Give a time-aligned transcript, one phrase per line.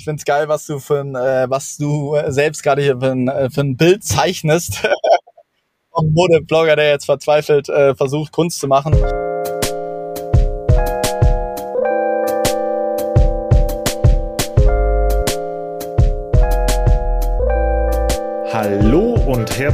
[0.00, 3.28] Ich find's geil, was du für ein, äh, was du selbst gerade hier für ein,
[3.28, 4.82] äh, für ein Bild zeichnest.
[5.94, 8.94] Modeblogger, der jetzt verzweifelt äh, versucht, Kunst zu machen.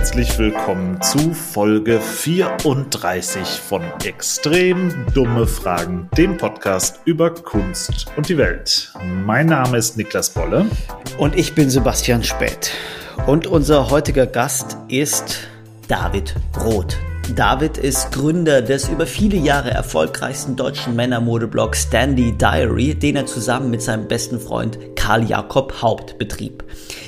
[0.06, 8.38] Herzlich willkommen zu Folge 34 von Extrem dumme Fragen, dem Podcast über Kunst und die
[8.38, 8.92] Welt.
[9.24, 10.66] Mein Name ist Niklas Bolle.
[11.18, 12.70] Und ich bin Sebastian Spät.
[13.26, 15.40] Und unser heutiger Gast ist
[15.88, 16.96] David Roth.
[17.34, 23.70] David ist Gründer des über viele Jahre erfolgreichsten deutschen Männermodeblogs Standy Diary, den er zusammen
[23.70, 26.64] mit seinem besten Freund Karl Jakob Haupt betrieb.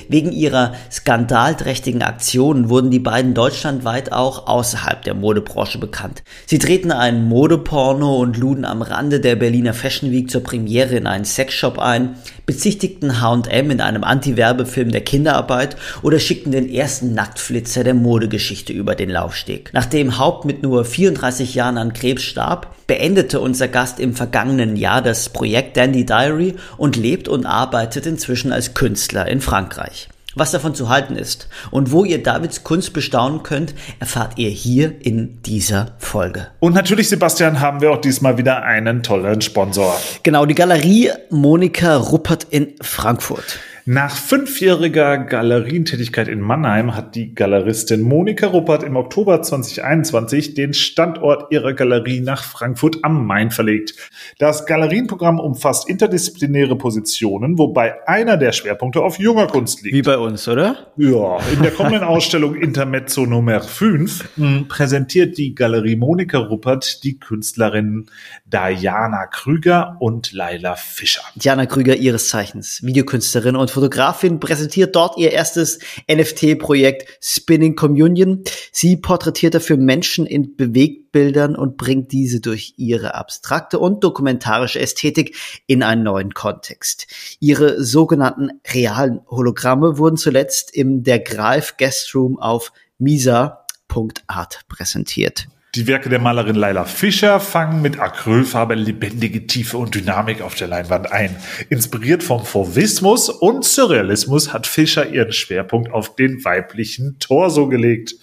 [0.08, 6.22] Wegen ihrer skandalträchtigen Aktionen wurden die beiden deutschlandweit auch außerhalb der Modebranche bekannt.
[6.46, 11.06] Sie drehten einen Modeporno und luden am Rande der Berliner Fashion Week zur Premiere in
[11.06, 17.84] einen Sexshop ein, bezichtigten H&M in einem Anti-Werbefilm der Kinderarbeit oder schickten den ersten Nacktflitzer
[17.84, 19.70] der Modegeschichte über den Laufsteg.
[19.74, 25.02] Nachdem Haupt mit nur 34 Jahren an Krebs starb, beendete unser Gast im vergangenen Jahr
[25.02, 30.08] das Projekt Dandy Diary und lebt und arbeitet inzwischen als Künstler in Frankreich.
[30.34, 34.94] Was davon zu halten ist und wo ihr Davids Kunst bestaunen könnt, erfahrt ihr hier
[35.00, 36.46] in dieser Folge.
[36.60, 40.00] Und natürlich, Sebastian, haben wir auch diesmal wieder einen tollen Sponsor.
[40.22, 43.58] Genau, die Galerie Monika Ruppert in Frankfurt.
[43.90, 51.50] Nach fünfjähriger Galerientätigkeit in Mannheim hat die Galeristin Monika Ruppert im Oktober 2021 den Standort
[51.50, 53.94] ihrer Galerie nach Frankfurt am Main verlegt.
[54.38, 59.96] Das Galerienprogramm umfasst interdisziplinäre Positionen, wobei einer der Schwerpunkte auf junger Kunst liegt.
[59.96, 60.92] Wie bei uns, oder?
[60.98, 67.18] Ja, in der kommenden Ausstellung Intermezzo Nummer 5 hm, präsentiert die Galerie Monika Ruppert die
[67.18, 68.10] Künstlerinnen
[68.44, 71.22] Diana Krüger und Laila Fischer.
[71.36, 75.78] Diana Krüger ihres Zeichens, Videokünstlerin und Fotografin, präsentiert dort ihr erstes
[76.10, 78.42] NFT-Projekt Spinning Communion.
[78.72, 85.36] Sie porträtiert dafür Menschen in Bewegtbildern und bringt diese durch ihre abstrakte und dokumentarische Ästhetik
[85.68, 87.06] in einen neuen Kontext.
[87.38, 95.46] Ihre sogenannten realen Hologramme wurden zuletzt im Der Greif Guest Room auf misa.art präsentiert.
[95.74, 100.66] Die Werke der Malerin Laila Fischer fangen mit Acrylfarbe lebendige Tiefe und Dynamik auf der
[100.66, 101.36] Leinwand ein.
[101.68, 108.14] Inspiriert vom Fauvismus und Surrealismus hat Fischer ihren Schwerpunkt auf den weiblichen Torso gelegt.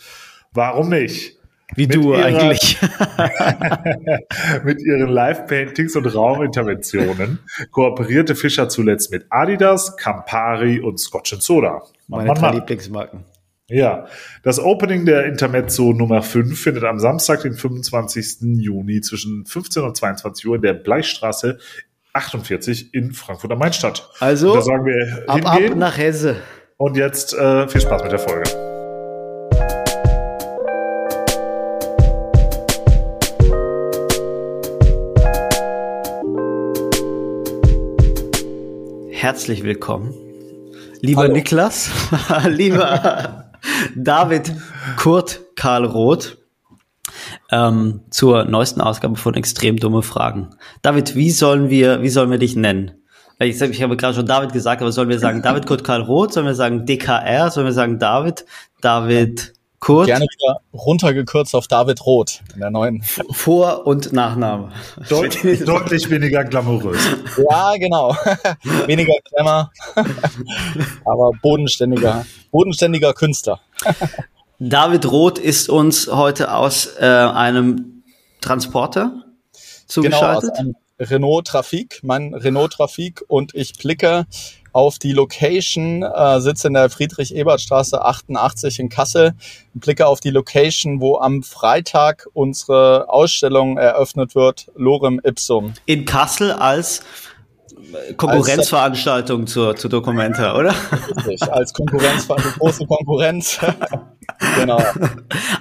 [0.54, 1.38] Warum nicht?
[1.76, 2.80] Wie mit du ihrer, eigentlich.
[4.64, 7.40] mit ihren Live-Paintings und Rauminterventionen
[7.72, 11.84] kooperierte Fischer zuletzt mit Adidas, Campari und Scotch Soda.
[12.08, 13.24] Meine drei Lieblingsmarken.
[13.68, 14.06] Ja,
[14.44, 18.62] das Opening der Intermezzo Nummer 5 findet am Samstag, den 25.
[18.62, 21.58] Juni zwischen 15 und 22 Uhr in der Bleichstraße
[22.14, 24.08] 48 in Frankfurt am Main statt.
[24.20, 25.72] Also, da sagen wir ab, hingehen.
[25.74, 26.36] ab nach Hesse.
[26.78, 28.44] Und jetzt äh, viel Spaß mit der Folge.
[39.10, 40.14] Herzlich willkommen,
[41.02, 41.34] lieber Hallo.
[41.34, 41.90] Niklas,
[42.48, 43.45] lieber
[43.96, 44.54] David
[44.98, 46.38] Kurt Karl Roth
[47.52, 50.50] ähm, zur neuesten Ausgabe von Extrem dumme Fragen.
[50.82, 52.92] David, wie sollen wir, wie sollen wir dich nennen?
[53.40, 56.34] Ich, ich habe gerade schon David gesagt, aber sollen wir sagen David Kurt Karl Roth?
[56.34, 57.52] Sollen wir sagen DKR?
[57.52, 58.46] Sollen wir sagen David?
[58.82, 59.55] David
[59.86, 60.08] Kurt?
[60.08, 63.04] Gerne wieder runtergekürzt auf David Roth in der neuen.
[63.04, 64.72] Vor- und Nachname.
[65.10, 66.98] Deut deutlich weniger glamourös.
[67.38, 68.16] Ja, genau.
[68.88, 69.72] weniger Glamour,
[71.06, 73.60] aber bodenständiger, bodenständiger Künstler.
[74.58, 78.02] David Roth ist uns heute aus äh, einem
[78.42, 79.24] Transporter
[79.86, 80.52] zugeschaltet.
[80.58, 84.26] Genau, aus Renault Trafik, mein Renault Trafik und ich blicke
[84.76, 89.32] auf die Location, äh, sitze in der Friedrich-Ebert-Straße 88 in Kassel,
[89.74, 95.76] blicke auf die Location, wo am Freitag unsere Ausstellung eröffnet wird, Lorem Ipsum.
[95.86, 97.04] In Kassel als
[98.18, 100.74] Konkurrenzveranstaltung zur, zur Documenta, oder?
[101.26, 103.60] Richtig, als Konkurrenzveranstaltung, große Konkurrenz.
[104.60, 104.82] genau.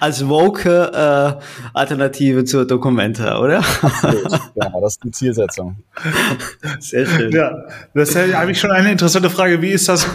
[0.00, 3.62] Als woke äh, Alternative zur Documenta, oder?
[4.55, 5.76] Ja, das ist die Zielsetzung.
[6.81, 7.32] Sehr schön.
[7.32, 7.64] Ja,
[7.94, 9.60] das ist ja eigentlich schon eine interessante Frage.
[9.60, 10.06] Wie ist das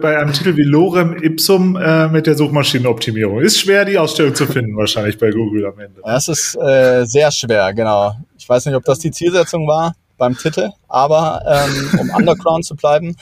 [0.00, 3.40] bei einem Titel wie Lorem Ipsum äh, mit der Suchmaschinenoptimierung?
[3.40, 6.00] Ist schwer, die Ausstellung zu finden, wahrscheinlich bei Google am Ende.
[6.04, 8.14] Das ist äh, sehr schwer, genau.
[8.36, 12.76] Ich weiß nicht, ob das die Zielsetzung war beim Titel, aber ähm, um Underground zu
[12.76, 13.16] bleiben.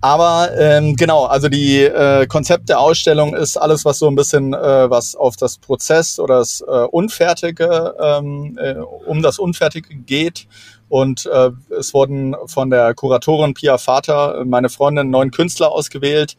[0.00, 4.54] Aber ähm, genau, also die äh, Konzept der Ausstellung ist alles, was so ein bisschen
[4.54, 8.76] äh, was auf das Prozess oder das äh, Unfertige, ähm, äh,
[9.06, 10.48] um das Unfertige geht
[10.88, 16.36] Und äh, es wurden von der Kuratorin Pia Vater, meine Freundin, neun Künstler ausgewählt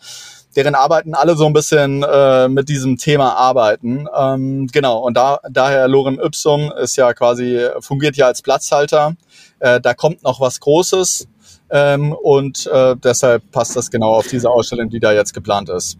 [0.55, 4.07] deren Arbeiten alle so ein bisschen äh, mit diesem Thema arbeiten.
[4.15, 9.15] Ähm, genau, und da, daher Lorem Ipsum ist ja quasi, fungiert ja als Platzhalter.
[9.63, 11.29] Äh, da kommt noch was Großes
[11.69, 15.97] ähm, und äh, deshalb passt das genau auf diese Ausstellung, die da jetzt geplant ist.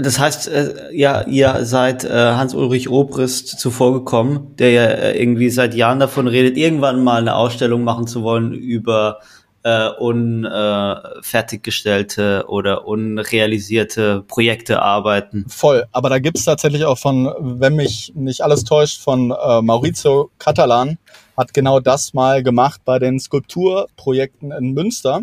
[0.00, 5.50] Das heißt, äh, ja, ihr seid äh, Hans-Ulrich Obrist zuvor gekommen, der ja äh, irgendwie
[5.50, 9.18] seit Jahren davon redet, irgendwann mal eine Ausstellung machen zu wollen über
[9.62, 15.44] äh, unfertiggestellte äh, oder unrealisierte Projekte arbeiten.
[15.48, 20.30] Voll, aber da gibt's tatsächlich auch von, wenn mich nicht alles täuscht, von äh, Maurizio
[20.38, 20.96] Catalan,
[21.36, 25.22] hat genau das mal gemacht bei den Skulpturprojekten in Münster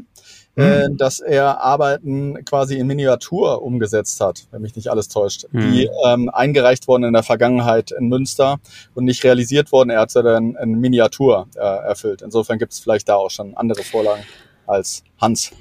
[0.55, 0.97] äh, mhm.
[0.97, 5.71] dass er Arbeiten quasi in Miniatur umgesetzt hat, wenn mich nicht alles täuscht, mhm.
[5.71, 8.59] die ähm, eingereicht wurden in der Vergangenheit in Münster
[8.93, 9.89] und nicht realisiert wurden.
[9.89, 12.21] Er hat sie dann in Miniatur äh, erfüllt.
[12.21, 14.23] Insofern gibt es vielleicht da auch schon andere Vorlagen
[14.67, 15.51] als Hans.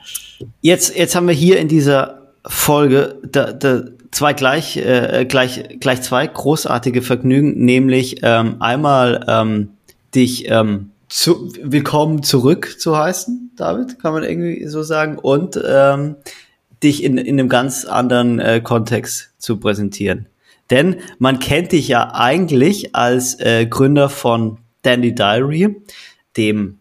[0.60, 6.02] jetzt, jetzt haben wir hier in dieser Folge da, da zwei gleich, äh, gleich, gleich
[6.02, 9.73] zwei großartige Vergnügen, nämlich ähm, einmal ähm,
[10.14, 16.16] dich ähm, zu, willkommen zurück zu heißen, David, kann man irgendwie so sagen, und ähm,
[16.82, 20.26] dich in, in einem ganz anderen äh, Kontext zu präsentieren.
[20.70, 25.76] Denn man kennt dich ja eigentlich als äh, Gründer von Dandy Diary,
[26.36, 26.78] dem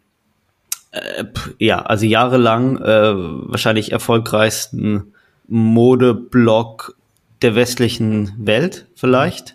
[0.91, 1.25] äh,
[1.59, 5.13] ja, also jahrelang äh, wahrscheinlich erfolgreichsten
[5.47, 6.95] Modeblog
[7.41, 9.53] der westlichen Welt vielleicht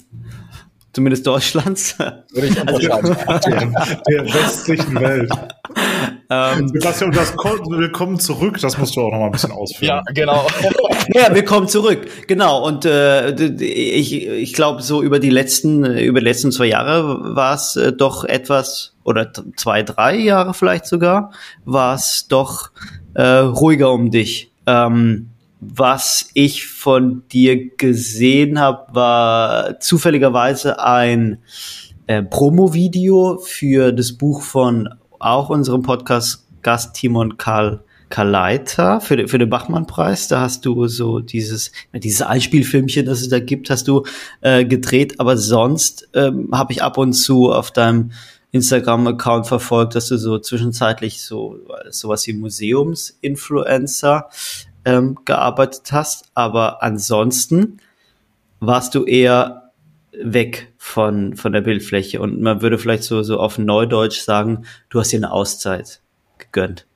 [0.92, 1.98] zumindest Deutschlands.
[2.32, 2.78] Würde ich also,
[3.48, 5.30] der, der westlichen Welt.
[6.30, 10.02] Ähm, Sebastian, das Willkommen zurück, das musst du auch noch mal ein bisschen ausführen.
[10.06, 10.46] Ja, genau.
[11.14, 12.66] ja, willkommen zurück, genau.
[12.66, 17.54] Und äh, ich, ich glaube, so über die letzten, über die letzten zwei Jahre war
[17.54, 21.32] es äh, doch etwas, oder zwei, drei Jahre vielleicht sogar,
[21.64, 22.72] war es doch
[23.14, 24.52] äh, ruhiger um dich.
[24.66, 25.30] Ähm,
[25.60, 31.38] was ich von dir gesehen habe, war zufälligerweise ein
[32.06, 34.88] äh, Promo-Video für das Buch von
[35.18, 40.28] auch unserem Podcast-Gast Timon Karl Kaleiter für, den, für den Bachmann-Preis.
[40.28, 44.04] Da hast du so dieses, dieses Einspielfilmchen, das es da gibt, hast du
[44.40, 45.20] äh, gedreht.
[45.20, 48.12] Aber sonst ähm, habe ich ab und zu auf deinem
[48.50, 51.58] Instagram-Account verfolgt, dass du so zwischenzeitlich so
[51.90, 54.30] sowas wie Museumsinfluencer
[54.88, 57.78] ähm, gearbeitet hast, aber ansonsten
[58.58, 59.70] warst du eher
[60.12, 64.98] weg von, von der Bildfläche und man würde vielleicht so, so auf Neudeutsch sagen, du
[64.98, 66.00] hast dir eine Auszeit
[66.38, 66.86] gegönnt.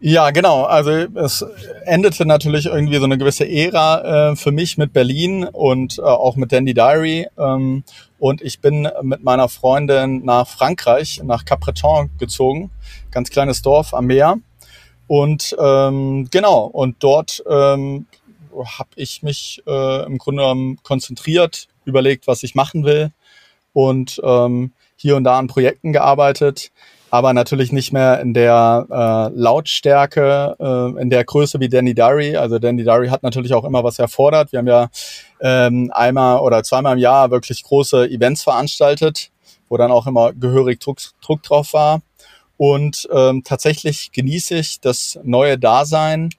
[0.00, 0.64] Ja, genau.
[0.64, 1.44] Also es
[1.84, 6.36] endete natürlich irgendwie so eine gewisse Ära äh, für mich mit Berlin und äh, auch
[6.36, 7.26] mit Dandy Diary.
[7.36, 7.82] Ähm,
[8.18, 12.70] und ich bin mit meiner Freundin nach Frankreich, nach Capbreton gezogen,
[13.10, 14.38] ganz kleines Dorf am Meer.
[15.08, 18.06] Und ähm, genau, und dort ähm,
[18.52, 23.10] habe ich mich äh, im Grunde genommen konzentriert, überlegt, was ich machen will
[23.72, 26.70] und ähm, hier und da an Projekten gearbeitet,
[27.10, 32.36] aber natürlich nicht mehr in der äh, Lautstärke, äh, in der Größe wie Danny Diary.
[32.36, 34.52] Also Danny Diary hat natürlich auch immer was erfordert.
[34.52, 34.88] Wir haben ja
[35.40, 39.30] ähm, einmal oder zweimal im Jahr wirklich große Events veranstaltet,
[39.70, 42.02] wo dann auch immer gehörig Druck, Druck drauf war.
[42.58, 46.30] Und ähm, tatsächlich genieße ich das neue Dasein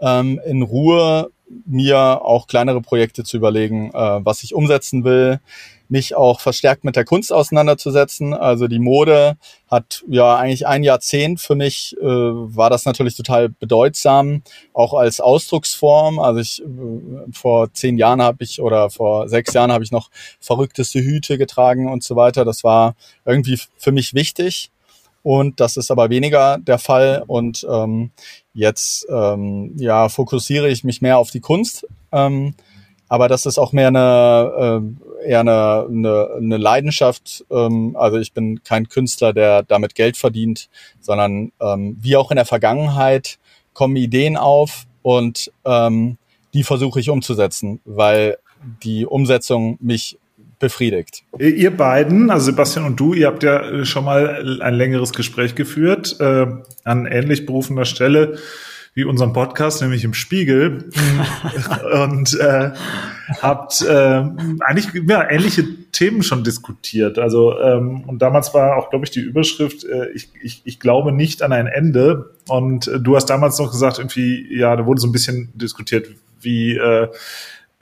[0.00, 1.30] ähm, in Ruhe,
[1.66, 5.40] mir auch kleinere Projekte zu überlegen, äh, was ich umsetzen will,
[5.88, 8.34] mich auch verstärkt mit der Kunst auseinanderzusetzen.
[8.34, 9.36] Also die Mode
[9.70, 15.20] hat ja eigentlich ein Jahrzehnt für mich, äh, war das natürlich total bedeutsam, auch als
[15.20, 16.18] Ausdrucksform.
[16.18, 20.10] Also ich äh, vor zehn Jahren habe ich oder vor sechs Jahren habe ich noch
[20.40, 22.44] verrückteste Hüte getragen und so weiter.
[22.44, 24.70] Das war irgendwie für mich wichtig.
[25.24, 27.24] Und das ist aber weniger der Fall.
[27.26, 28.10] Und ähm,
[28.52, 31.86] jetzt ähm, ja, fokussiere ich mich mehr auf die Kunst.
[32.12, 32.54] Ähm,
[33.08, 34.82] aber das ist auch mehr eine
[35.22, 37.44] äh, eher eine, eine, eine Leidenschaft.
[37.50, 40.68] Ähm, also ich bin kein Künstler, der damit Geld verdient,
[41.00, 43.38] sondern ähm, wie auch in der Vergangenheit
[43.72, 46.18] kommen Ideen auf und ähm,
[46.52, 48.36] die versuche ich umzusetzen, weil
[48.82, 50.18] die Umsetzung mich
[50.64, 51.24] befriedigt.
[51.38, 56.16] Ihr beiden, also Sebastian und du, ihr habt ja schon mal ein längeres Gespräch geführt
[56.20, 56.46] äh,
[56.84, 58.38] an ähnlich berufener Stelle
[58.94, 60.88] wie unserem Podcast, nämlich im Spiegel.
[62.04, 62.70] und äh,
[63.42, 64.24] habt äh,
[64.60, 67.18] eigentlich ja, ähnliche Themen schon diskutiert.
[67.18, 71.12] Also ähm, und damals war auch, glaube ich, die Überschrift, äh, ich, ich, ich glaube
[71.12, 72.30] nicht an ein Ende.
[72.48, 76.08] Und äh, du hast damals noch gesagt, irgendwie, ja, da wurde so ein bisschen diskutiert,
[76.40, 77.08] wie äh,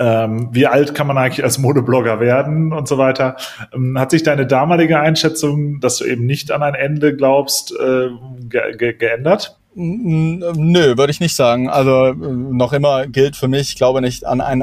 [0.02, 3.36] ähm, wie alt kann man eigentlich als Modeblogger werden und so weiter.
[3.72, 8.08] Ähm, hat sich deine damalige Einschätzung, dass du eben nicht an ein Ende glaubst, äh,
[8.40, 9.58] ge ge geändert?
[9.74, 11.70] Nö, würde ich nicht sagen.
[11.70, 14.62] Also noch immer gilt für mich, ich glaube nicht an ein,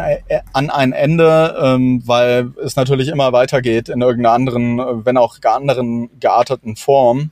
[0.53, 5.55] an ein Ende, ähm, weil es natürlich immer weitergeht in irgendeiner anderen, wenn auch gar
[5.55, 7.31] anderen gearteten Form.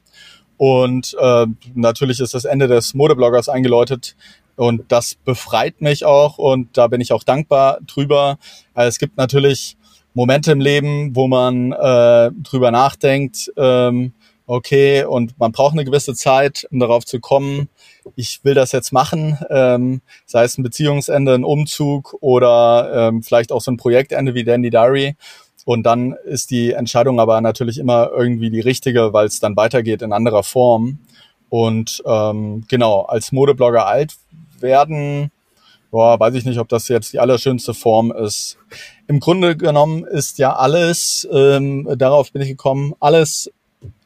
[0.56, 1.46] Und äh,
[1.76, 4.16] natürlich ist das Ende des Modebloggers eingeläutet.
[4.58, 8.38] Und das befreit mich auch und da bin ich auch dankbar drüber.
[8.74, 9.78] Also es gibt natürlich
[10.14, 14.14] Momente im Leben, wo man äh, drüber nachdenkt, ähm,
[14.48, 17.70] okay, und man braucht eine gewisse Zeit, um darauf zu kommen,
[18.16, 23.52] ich will das jetzt machen, ähm, sei es ein Beziehungsende, ein Umzug oder ähm, vielleicht
[23.52, 25.16] auch so ein Projektende wie Dandy Diary.
[25.66, 30.02] Und dann ist die Entscheidung aber natürlich immer irgendwie die richtige, weil es dann weitergeht
[30.02, 31.00] in anderer Form.
[31.50, 34.14] Und ähm, genau, als Modeblogger alt
[34.62, 35.32] werden,
[35.92, 38.58] boah, weiß ich nicht, ob das jetzt die allerschönste Form ist.
[39.08, 43.52] Im Grunde genommen ist ja alles, ähm, darauf bin ich gekommen, alles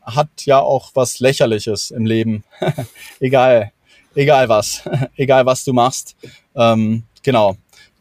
[0.01, 2.43] hat ja auch was Lächerliches im Leben.
[3.19, 3.71] egal,
[4.15, 4.83] egal was,
[5.15, 6.15] egal was du machst.
[6.55, 7.55] Ähm, genau,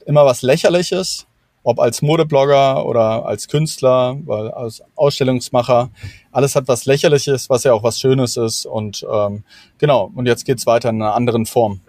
[0.06, 1.26] immer was Lächerliches
[1.62, 5.90] ob als Modeblogger oder als Künstler, weil als Ausstellungsmacher,
[6.32, 8.66] alles hat was Lächerliches, was ja auch was Schönes ist.
[8.66, 9.44] Und ähm,
[9.78, 11.80] genau, und jetzt geht's weiter in einer anderen Form.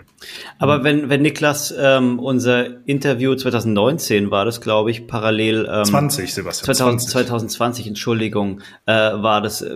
[0.60, 6.34] Aber wenn, wenn Niklas ähm, unser Interview 2019 war das, glaube ich, parallel ähm, 20,
[6.34, 6.76] Sebastian.
[6.76, 9.76] 2020, 2020 Entschuldigung, äh, war das äh,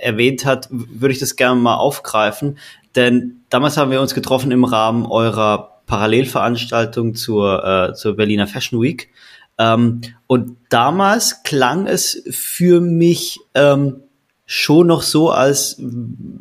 [0.00, 2.58] erwähnt hat, würde ich das gerne mal aufgreifen.
[2.96, 8.80] Denn damals haben wir uns getroffen im Rahmen eurer Parallelveranstaltung zur, äh, zur Berliner Fashion
[8.80, 9.10] Week.
[9.58, 14.00] Ähm, und damals klang es für mich ähm,
[14.46, 15.80] schon noch so, als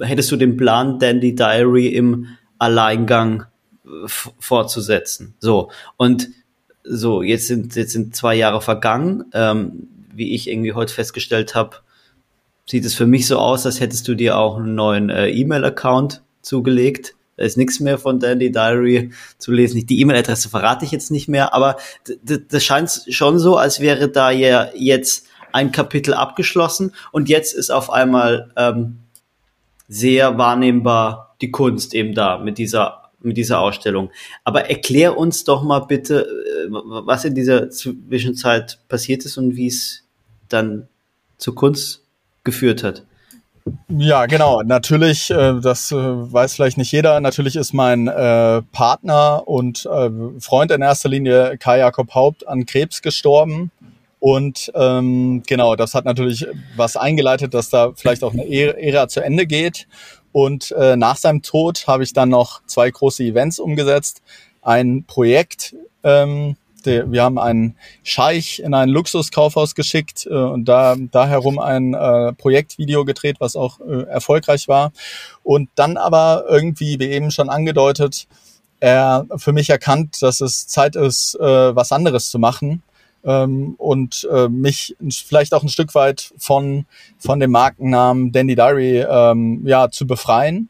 [0.02, 2.28] hättest du den Plan, Dandy Diary im
[2.64, 3.46] Alleingang
[3.86, 4.08] äh,
[4.40, 5.36] fortzusetzen.
[5.40, 5.70] So.
[5.98, 6.30] Und
[6.84, 9.26] so, jetzt sind, jetzt sind zwei Jahre vergangen.
[9.34, 11.78] Ähm, wie ich irgendwie heute festgestellt habe,
[12.66, 16.22] sieht es für mich so aus, als hättest du dir auch einen neuen äh, E-Mail-Account
[16.42, 17.16] zugelegt.
[17.36, 19.86] Da ist nichts mehr von Dandy Diary zu lesen.
[19.86, 21.78] Die E-Mail-Adresse verrate ich jetzt nicht mehr, aber
[22.24, 27.72] das scheint schon so, als wäre da ja jetzt ein Kapitel abgeschlossen und jetzt ist
[27.72, 29.00] auf einmal ähm,
[29.88, 34.10] sehr wahrnehmbar die Kunst eben da mit dieser mit dieser Ausstellung.
[34.44, 39.68] Aber erklär uns doch mal bitte, äh, was in dieser Zwischenzeit passiert ist und wie
[39.68, 40.04] es
[40.50, 40.88] dann
[41.38, 42.04] zur Kunst
[42.44, 43.04] geführt hat.
[43.88, 44.62] Ja, genau.
[44.62, 47.20] Natürlich, äh, das äh, weiß vielleicht nicht jeder.
[47.22, 50.10] Natürlich ist mein äh, Partner und äh,
[50.40, 53.72] Freund in erster Linie Kai Jakob Haupt an Krebs gestorben.
[54.20, 56.46] Und ähm, genau, das hat natürlich
[56.76, 59.88] was eingeleitet, dass da vielleicht auch eine Ära zu Ende geht.
[60.34, 64.22] Und äh, nach seinem Tod habe ich dann noch zwei große Events umgesetzt.
[64.62, 71.28] Ein Projekt, ähm, wir haben einen Scheich in ein Luxuskaufhaus geschickt äh, und da, da
[71.28, 74.92] herum ein äh, Projektvideo gedreht, was auch äh, erfolgreich war.
[75.44, 78.28] Und dann aber irgendwie, wie eben schon angedeutet,
[78.82, 82.84] er für mich erkannt, dass es Zeit ist, äh, was anderes zu machen
[83.24, 86.86] ähm, und äh, mich vielleicht auch ein Stück weit von,
[87.18, 90.70] von dem Markennamen Dandy Diary ähm, ja, zu befreien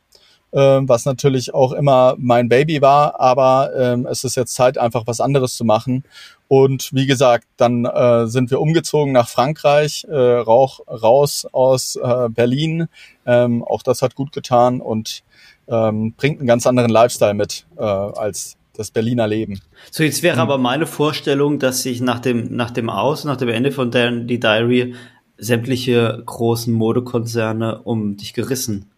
[0.54, 5.08] ähm, was natürlich auch immer mein Baby war, aber ähm, es ist jetzt Zeit, einfach
[5.08, 6.04] was anderes zu machen.
[6.48, 12.30] Und wie gesagt, dann äh, sind wir umgezogen nach Frankreich, äh, rauch, raus aus äh,
[12.30, 12.88] Berlin.
[13.26, 15.24] Ähm, auch das hat gut getan und
[15.68, 19.62] ähm, bringt einen ganz anderen Lifestyle mit äh, als das Berliner Leben.
[19.92, 23.50] So, jetzt wäre aber meine Vorstellung, dass sich nach dem, nach dem Aus, nach dem
[23.50, 24.96] Ende von die Diary
[25.38, 28.92] sämtliche großen Modekonzerne um dich gerissen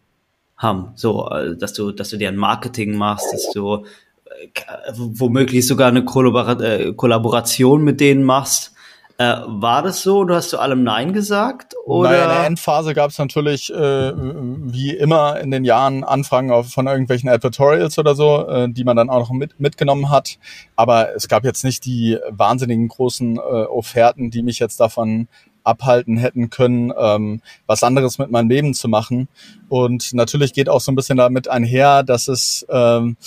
[0.57, 0.91] haben.
[0.95, 3.85] So, äh, dass du, dass du dir ein Marketing machst, dass du
[4.25, 8.73] äh, womöglich sogar eine äh, Kollaboration mit denen machst.
[9.17, 10.25] Äh, war das so?
[10.25, 11.73] Du hast zu allem Nein gesagt?
[11.85, 12.09] Oder?
[12.09, 16.67] Naja, in der Endphase gab es natürlich, äh, wie immer in den Jahren, Anfragen auf,
[16.67, 20.37] von irgendwelchen Advertorials oder so, äh, die man dann auch noch mit, mitgenommen hat.
[20.75, 25.29] Aber es gab jetzt nicht die wahnsinnigen großen äh, Offerten, die mich jetzt davon
[25.63, 29.27] abhalten hätten können, ähm, was anderes mit meinem Leben zu machen.
[29.69, 33.17] Und natürlich geht auch so ein bisschen damit einher, dass es ähm,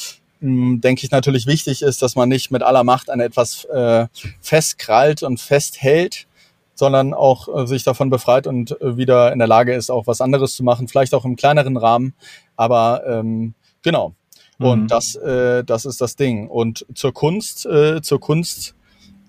[0.41, 4.07] denke ich, natürlich wichtig ist, dass man nicht mit aller Macht an etwas äh,
[4.41, 6.27] festkrallt und festhält,
[6.75, 10.21] sondern auch äh, sich davon befreit und äh, wieder in der Lage ist, auch was
[10.21, 12.15] anderes zu machen, vielleicht auch im kleineren Rahmen.
[12.57, 14.15] Aber ähm, genau.
[14.59, 14.89] Und mhm.
[14.89, 16.49] das, äh, das ist das Ding.
[16.49, 18.75] Und zur Kunst, äh, zur Kunst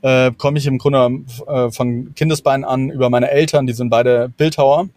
[0.01, 4.29] äh, komme ich im Grunde äh, von Kindesbeinen an über meine Eltern, die sind beide
[4.29, 4.89] Bildhauer.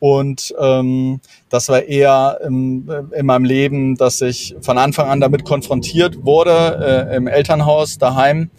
[0.00, 5.44] Und ähm, das war eher im, in meinem Leben, dass ich von Anfang an damit
[5.44, 8.50] konfrontiert wurde, äh, im Elternhaus daheim.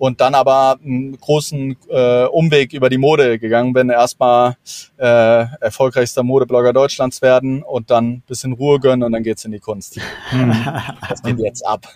[0.00, 3.90] Und dann aber einen großen äh, Umweg über die Mode gegangen bin.
[3.90, 4.56] Erstmal
[4.96, 9.52] äh, erfolgreichster Modeblogger Deutschlands werden und dann ein bisschen Ruhe gönnen und dann geht's in
[9.52, 10.00] die Kunst.
[10.30, 10.54] Hm.
[11.06, 11.86] Das geht jetzt ab.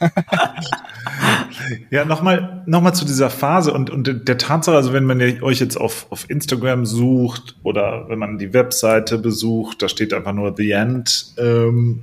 [1.91, 5.61] ja, nochmal noch mal zu dieser Phase und, und der Tatsache, also wenn man euch
[5.61, 10.55] jetzt auf, auf Instagram sucht oder wenn man die Webseite besucht, da steht einfach nur
[10.55, 12.03] The End ähm,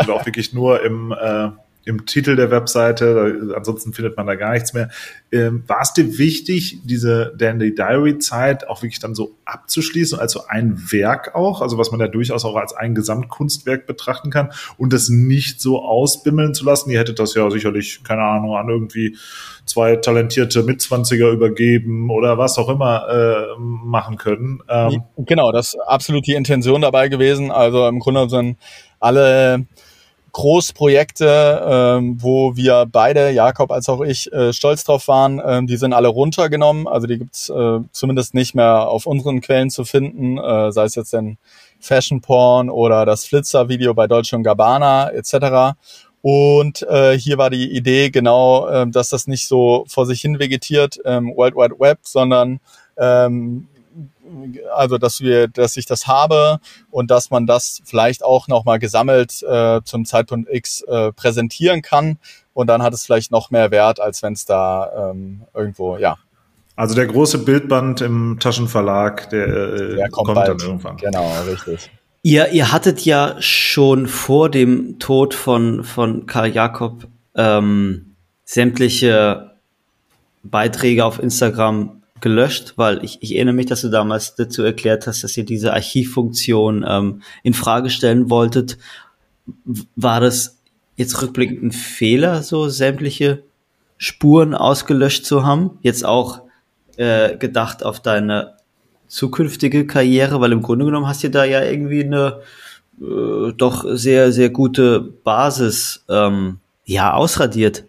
[0.00, 1.50] oder auch wirklich nur im äh,
[1.84, 4.90] im Titel der Webseite, ansonsten findet man da gar nichts mehr.
[5.32, 10.46] Ähm, war es dir wichtig, diese Dandy Diary Zeit auch wirklich dann so abzuschließen, also
[10.46, 14.92] ein Werk auch, also was man ja durchaus auch als ein Gesamtkunstwerk betrachten kann und
[14.92, 16.90] das nicht so ausbimmeln zu lassen?
[16.90, 19.16] Ihr hättet das ja sicherlich, keine Ahnung, an irgendwie
[19.64, 24.60] zwei talentierte Mitzwanziger übergeben oder was auch immer äh, machen können.
[24.68, 27.50] Ähm, genau, das ist absolut die Intention dabei gewesen.
[27.50, 28.56] Also im Grunde sind
[29.00, 29.66] alle
[30.32, 35.76] Großprojekte, ähm, wo wir beide, Jakob als auch ich, äh, stolz drauf waren, ähm, die
[35.76, 36.88] sind alle runtergenommen.
[36.88, 40.94] Also die gibt's äh, zumindest nicht mehr auf unseren Quellen zu finden, äh, sei es
[40.94, 41.36] jetzt den
[41.80, 45.76] Fashion Porn oder das Flitzer-Video bei Deutsche und Gabbana etc.
[46.22, 50.38] Und äh, hier war die Idee genau, äh, dass das nicht so vor sich hin
[50.38, 52.60] vegetiert, ähm, World Wide Web, sondern
[52.96, 53.68] ähm,
[54.74, 56.58] also dass wir, dass ich das habe
[56.90, 62.18] und dass man das vielleicht auch nochmal gesammelt äh, zum Zeitpunkt X äh, präsentieren kann
[62.54, 66.18] und dann hat es vielleicht noch mehr Wert, als wenn es da ähm, irgendwo, ja.
[66.76, 70.96] Also der große Bildband im Taschenverlag, der, äh, der kommt, kommt dann irgendwann.
[70.96, 71.90] Genau, richtig.
[72.22, 79.52] Ihr, ihr hattet ja schon vor dem Tod von, von Karl Jakob ähm, sämtliche
[80.42, 85.22] Beiträge auf Instagram gelöscht, weil ich, ich erinnere mich, dass du damals dazu erklärt hast,
[85.22, 88.78] dass ihr diese Archivfunktion ähm, in Frage stellen wolltet.
[89.96, 90.58] War das
[90.96, 93.42] jetzt rückblickend ein Fehler, so sämtliche
[93.98, 95.78] Spuren ausgelöscht zu haben?
[95.82, 96.42] Jetzt auch
[96.96, 98.54] äh, gedacht auf deine
[99.08, 102.40] zukünftige Karriere, weil im Grunde genommen hast du da ja irgendwie eine
[103.00, 107.84] äh, doch sehr, sehr gute Basis ähm, ja ausradiert.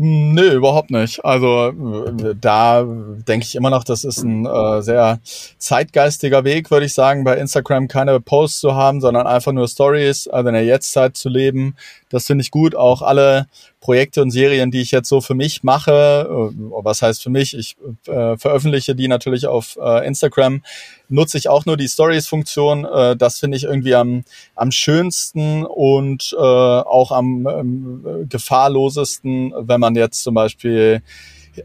[0.00, 1.24] Nö, überhaupt nicht.
[1.24, 1.72] Also
[2.40, 5.18] da denke ich immer noch, das ist ein äh, sehr
[5.58, 10.28] zeitgeistiger Weg, würde ich sagen, bei Instagram keine Posts zu haben, sondern einfach nur Stories,
[10.28, 11.74] also in der Jetztzeit zu leben.
[12.10, 12.74] Das finde ich gut.
[12.74, 13.46] Auch alle
[13.80, 17.56] Projekte und Serien, die ich jetzt so für mich mache, äh, was heißt für mich,
[17.56, 20.62] ich äh, veröffentliche die natürlich auf äh, Instagram,
[21.08, 22.84] nutze ich auch nur die Stories-Funktion.
[22.84, 29.80] Äh, das finde ich irgendwie am, am schönsten und äh, auch am ähm, gefahrlosesten, wenn
[29.80, 31.02] man jetzt zum Beispiel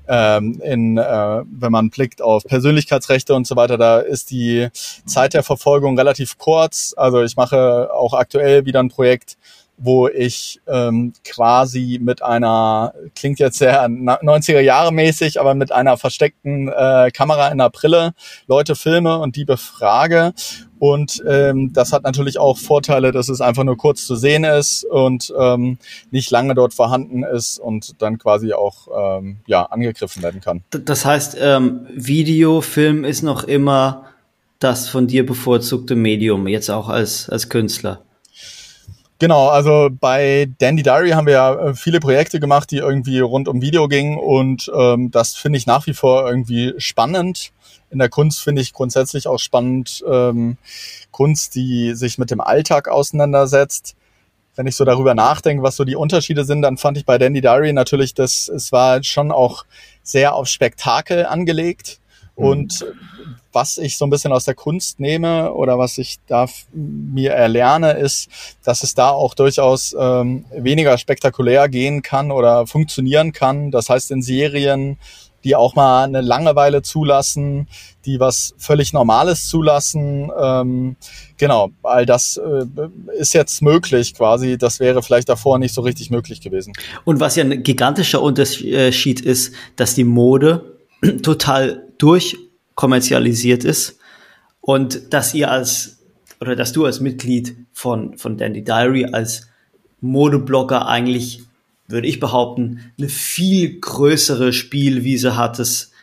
[0.07, 4.69] ähm, in, äh, wenn man blickt auf Persönlichkeitsrechte und so weiter, da ist die
[5.05, 6.93] Zeit der Verfolgung relativ kurz.
[6.97, 9.37] Also ich mache auch aktuell wieder ein Projekt,
[9.83, 15.97] wo ich ähm, quasi mit einer, klingt jetzt sehr 90er Jahre mäßig, aber mit einer
[15.97, 18.13] versteckten äh, Kamera in der Brille
[18.47, 20.33] Leute filme und die befrage.
[20.79, 24.85] Und ähm, das hat natürlich auch Vorteile, dass es einfach nur kurz zu sehen ist
[24.85, 25.77] und ähm,
[26.11, 28.87] nicht lange dort vorhanden ist und dann quasi auch
[29.19, 30.63] ähm, ja, angegriffen werden kann.
[30.71, 34.05] Das heißt, ähm, Video, Film ist noch immer
[34.59, 38.01] das von dir bevorzugte Medium, jetzt auch als, als Künstler.
[39.23, 43.47] Genau, also bei Dandy Diary haben wir ja äh, viele Projekte gemacht, die irgendwie rund
[43.47, 47.53] um Video gingen und ähm, das finde ich nach wie vor irgendwie spannend.
[47.89, 50.57] In der Kunst finde ich grundsätzlich auch spannend ähm,
[51.11, 53.95] Kunst, die sich mit dem Alltag auseinandersetzt.
[54.57, 57.39] Wenn ich so darüber nachdenke, was so die Unterschiede sind, dann fand ich bei Dandy
[57.39, 59.63] Diary natürlich, dass es war schon auch
[60.01, 62.01] sehr auf Spektakel angelegt.
[62.35, 62.45] Mhm.
[62.45, 62.85] Und
[63.51, 67.91] was ich so ein bisschen aus der Kunst nehme oder was ich da mir erlerne,
[67.93, 68.27] ist,
[68.63, 73.69] dass es da auch durchaus ähm, weniger spektakulär gehen kann oder funktionieren kann.
[73.71, 74.97] Das heißt in Serien,
[75.43, 77.67] die auch mal eine Langeweile zulassen,
[78.05, 80.31] die was völlig Normales zulassen.
[80.39, 80.95] Ähm,
[81.37, 82.65] genau, all das äh,
[83.17, 84.57] ist jetzt möglich quasi.
[84.57, 86.73] Das wäre vielleicht davor nicht so richtig möglich gewesen.
[87.03, 90.72] Und was ja ein gigantischer Unterschied ist, dass die Mode
[91.21, 92.37] total durch
[92.75, 93.99] kommerzialisiert ist
[94.61, 95.99] und dass ihr als
[96.43, 99.47] oder dass du als Mitglied von, von Dandy Diary als
[100.01, 101.43] Modeblogger eigentlich,
[101.87, 105.93] würde ich behaupten, eine viel größere Spielwiese hattest,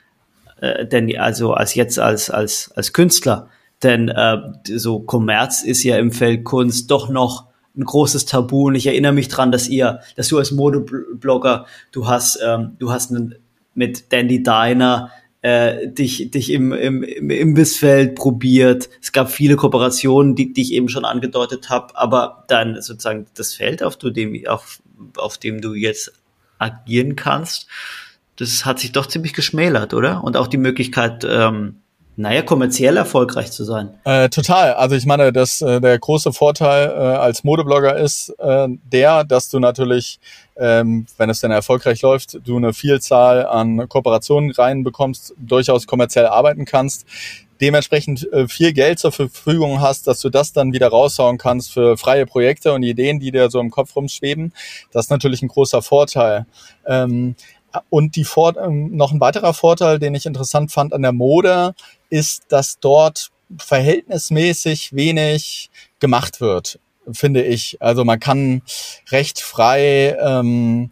[0.61, 3.49] äh, denn also als jetzt als, als, als Künstler.
[3.83, 8.69] Denn äh, so Kommerz ist ja im Feld Kunst doch noch ein großes Tabu.
[8.69, 12.91] Und ich erinnere mich dran, dass ihr, dass du als Modeblogger, du hast, ähm, du
[12.91, 13.35] hast einen,
[13.75, 15.11] mit Dandy Diner
[15.43, 18.91] äh, dich, dich im, im, im Imbissfeld probiert.
[19.01, 23.55] Es gab viele Kooperationen, die, die ich eben schon angedeutet habe, aber dann sozusagen das
[23.55, 24.83] Feld, auf dem, auf,
[25.17, 26.13] auf dem du jetzt
[26.59, 27.69] agieren kannst,
[28.37, 30.23] das hat sich doch ziemlich geschmälert, oder?
[30.25, 31.77] Und auch die Möglichkeit, ähm,
[32.17, 33.95] naja, kommerziell erfolgreich zu sein.
[34.05, 34.75] Äh, total.
[34.75, 39.49] Also ich meine, dass äh, der große Vorteil äh, als Modeblogger ist äh, der, dass
[39.49, 40.21] du natürlich,
[40.61, 46.65] ähm, wenn es denn erfolgreich läuft, du eine Vielzahl an Kooperationen reinbekommst, durchaus kommerziell arbeiten
[46.65, 47.07] kannst
[47.61, 51.97] dementsprechend äh, viel Geld zur Verfügung hast, dass du das dann wieder raushauen kannst für
[51.97, 54.53] freie Projekte und Ideen, die dir so im Kopf rumschweben.
[54.93, 56.47] Das ist natürlich ein großer Vorteil.
[56.87, 57.37] Ähm,
[57.89, 61.75] und die Vor ähm, noch ein weiterer Vorteil, den ich interessant fand an der Mode,
[62.09, 66.79] ist, dass dort verhältnismäßig wenig gemacht wird,
[67.15, 67.81] finde ich.
[67.81, 68.63] Also man kann
[69.11, 70.91] recht frei ähm,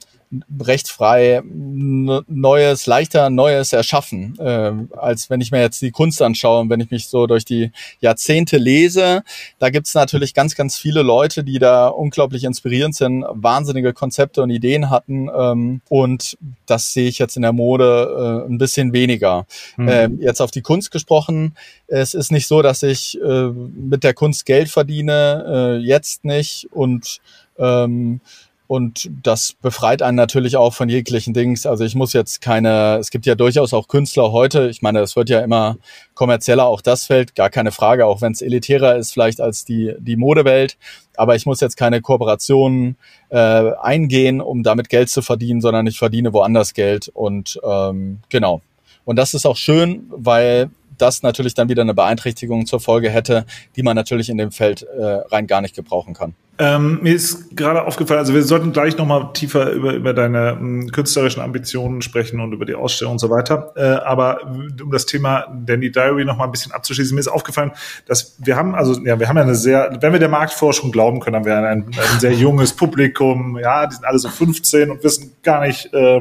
[0.61, 6.61] recht frei Neues, leichter Neues erschaffen, äh, als wenn ich mir jetzt die Kunst anschaue
[6.61, 9.23] und wenn ich mich so durch die Jahrzehnte lese.
[9.59, 14.51] Da gibt's natürlich ganz, ganz viele Leute, die da unglaublich inspirierend sind, wahnsinnige Konzepte und
[14.51, 16.37] Ideen hatten ähm, und
[16.67, 19.47] das sehe ich jetzt in der Mode äh, ein bisschen weniger.
[19.77, 19.89] Mhm.
[19.89, 21.55] Äh, jetzt auf die Kunst gesprochen,
[21.87, 26.69] es ist nicht so, dass ich äh, mit der Kunst Geld verdiene, äh, jetzt nicht
[26.73, 27.21] und
[27.59, 28.21] ähm,
[28.69, 31.65] und das befreit einen natürlich auch von jeglichen Dings.
[31.65, 34.69] Also ich muss jetzt keine, es gibt ja durchaus auch Künstler heute.
[34.69, 35.79] Ich meine, es wird ja immer
[36.15, 39.95] kommerzieller, auch das fällt, gar keine Frage, auch wenn es elitärer ist vielleicht als die,
[39.99, 40.77] die Modewelt.
[41.17, 42.97] Aber ich muss jetzt keine Kooperationen
[43.31, 47.09] äh, eingehen, um damit Geld zu verdienen, sondern ich verdiene woanders Geld.
[47.09, 48.61] Und ähm, genau.
[49.07, 53.47] Und das ist auch schön, weil das natürlich dann wieder eine Beeinträchtigung zur Folge hätte,
[53.77, 56.35] die man natürlich in dem Feld äh, rein gar nicht gebrauchen kann.
[56.61, 60.91] Ähm, mir ist gerade aufgefallen, also wir sollten gleich nochmal tiefer über, über deine m,
[60.91, 63.73] künstlerischen Ambitionen sprechen und über die Ausstellung und so weiter.
[63.77, 67.71] Äh, aber um das Thema Danny Diary nochmal ein bisschen abzuschließen, mir ist aufgefallen,
[68.07, 71.21] dass wir haben, also ja, wir haben ja eine sehr, wenn wir der Marktforschung glauben
[71.21, 75.05] können, haben wir ein, ein sehr junges Publikum, ja, die sind alle so 15 und
[75.05, 76.21] wissen gar nicht, äh,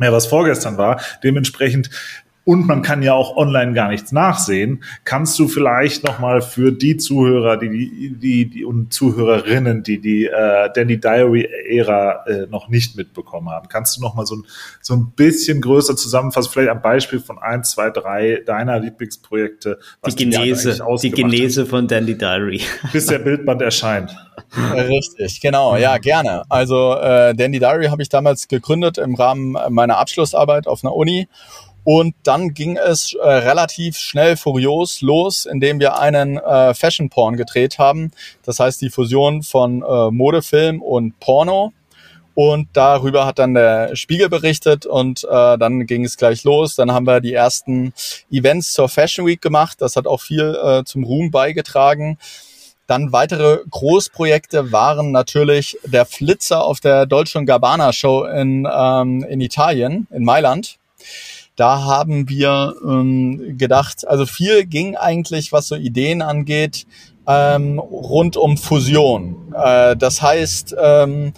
[0.00, 1.00] mehr, was vorgestern war.
[1.22, 1.90] Dementsprechend
[2.44, 4.82] und man kann ja auch online gar nichts nachsehen.
[5.04, 10.26] Kannst du vielleicht nochmal für die Zuhörer, die, die, die, die und Zuhörerinnen, die die
[10.26, 14.46] äh, Danny Diary Ära äh, noch nicht mitbekommen haben, kannst du nochmal so ein,
[14.80, 19.78] so ein bisschen größer zusammenfassen, vielleicht am Beispiel von ein, zwei, drei deiner Lieblingsprojekte?
[20.06, 22.62] die Genese, die Genese von Danny Diary.
[22.92, 24.16] Bis der Bildband erscheint.
[24.74, 26.42] Richtig, genau, ja, gerne.
[26.48, 31.28] Also äh, Dandy Diary habe ich damals gegründet im Rahmen meiner Abschlussarbeit auf einer Uni
[31.92, 37.36] und dann ging es äh, relativ schnell furios los, indem wir einen äh, Fashion Porn
[37.36, 38.12] gedreht haben.
[38.44, 41.72] Das heißt die Fusion von äh, Modefilm und Porno.
[42.34, 46.76] Und darüber hat dann der Spiegel berichtet und äh, dann ging es gleich los.
[46.76, 47.92] Dann haben wir die ersten
[48.30, 49.78] Events zur Fashion Week gemacht.
[49.80, 52.18] Das hat auch viel äh, zum Ruhm beigetragen.
[52.86, 59.40] Dann weitere Großprojekte waren natürlich der Flitzer auf der Dolce Gabbana Show in, ähm, in
[59.40, 60.78] Italien, in Mailand
[61.56, 66.86] da haben wir ähm, gedacht, also viel ging eigentlich, was so Ideen angeht,
[67.26, 69.52] ähm, rund um Fusion.
[69.54, 71.32] Äh, das heißt, ähm,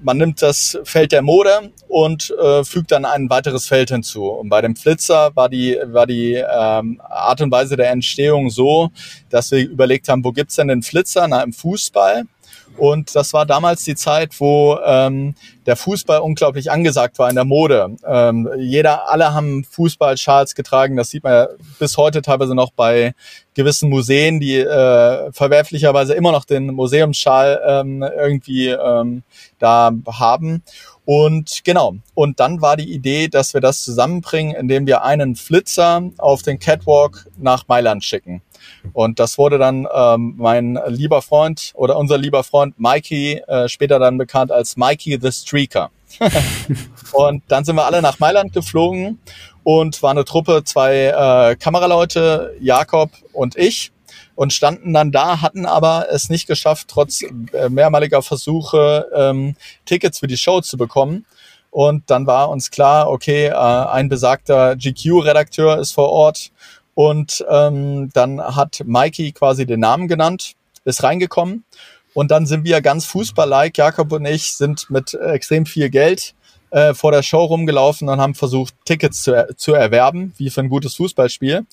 [0.00, 4.26] man nimmt das Feld der Mode und äh, fügt dann ein weiteres Feld hinzu.
[4.26, 8.90] Und bei dem Flitzer war die, war die ähm, Art und Weise der Entstehung so,
[9.30, 11.26] dass wir überlegt haben, wo gibt's denn den Flitzer?
[11.28, 12.24] Na, im Fußball.
[12.76, 15.34] Und das war damals die Zeit, wo ähm,
[15.66, 17.96] der Fußball unglaublich angesagt war in der Mode.
[18.06, 20.96] Ähm, jeder, alle haben Fußballschals getragen.
[20.96, 23.14] Das sieht man ja bis heute teilweise noch bei
[23.54, 29.22] gewissen Museen, die äh, verwerflicherweise immer noch den Museumsschal ähm, irgendwie ähm,
[29.58, 30.62] da haben.
[31.06, 36.02] Und genau, und dann war die Idee, dass wir das zusammenbringen, indem wir einen Flitzer
[36.18, 38.42] auf den Catwalk nach Mailand schicken.
[38.92, 43.98] Und das wurde dann ähm, mein lieber Freund oder unser lieber Freund Mikey, äh, später
[43.98, 45.90] dann bekannt als Mikey the Streaker.
[47.12, 49.18] und dann sind wir alle nach Mailand geflogen
[49.64, 53.92] und war eine Truppe, zwei äh, Kameraleute, Jakob und ich
[54.36, 60.20] und standen dann da, hatten aber es nicht geschafft, trotz äh, mehrmaliger Versuche ähm, Tickets
[60.20, 61.26] für die Show zu bekommen.
[61.70, 66.50] Und dann war uns klar, okay, äh, ein besagter GQ-Redakteur ist vor Ort
[66.96, 70.54] und ähm, dann hat Mikey quasi den Namen genannt,
[70.86, 71.64] ist reingekommen.
[72.14, 76.34] Und dann sind wir ganz Fußball-like, Jakob und ich sind mit extrem viel Geld
[76.70, 80.70] äh, vor der Show rumgelaufen und haben versucht, Tickets zu, zu erwerben, wie für ein
[80.70, 81.66] gutes Fußballspiel.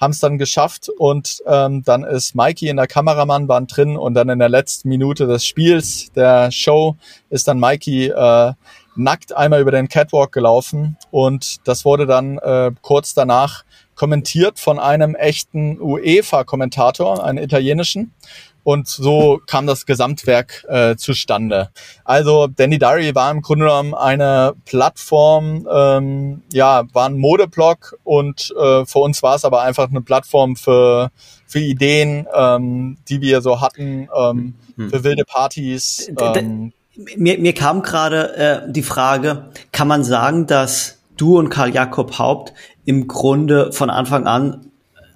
[0.00, 4.14] Haben es dann geschafft und ähm, dann ist Mikey in der Kameramann waren drin und
[4.14, 6.96] dann in der letzten Minute des Spiels der Show
[7.28, 8.52] ist dann Mikey äh,
[8.94, 13.64] nackt einmal über den Catwalk gelaufen und das wurde dann äh, kurz danach
[14.00, 18.14] kommentiert von einem echten UEFA-Kommentator, einen italienischen.
[18.62, 21.68] und so kam das Gesamtwerk äh, zustande.
[22.04, 28.54] Also Danny Diary war im Grunde genommen eine Plattform, ähm, ja, war ein Modeblog und
[28.58, 31.10] äh, für uns war es aber einfach eine Plattform für,
[31.46, 34.88] für Ideen, ähm, die wir so hatten, ähm, hm.
[34.90, 36.10] für wilde Partys.
[36.18, 36.72] Ähm.
[37.16, 42.18] Mir, mir kam gerade äh, die Frage, kann man sagen, dass du und Karl Jakob
[42.18, 42.52] Haupt
[42.84, 44.70] im Grunde von Anfang an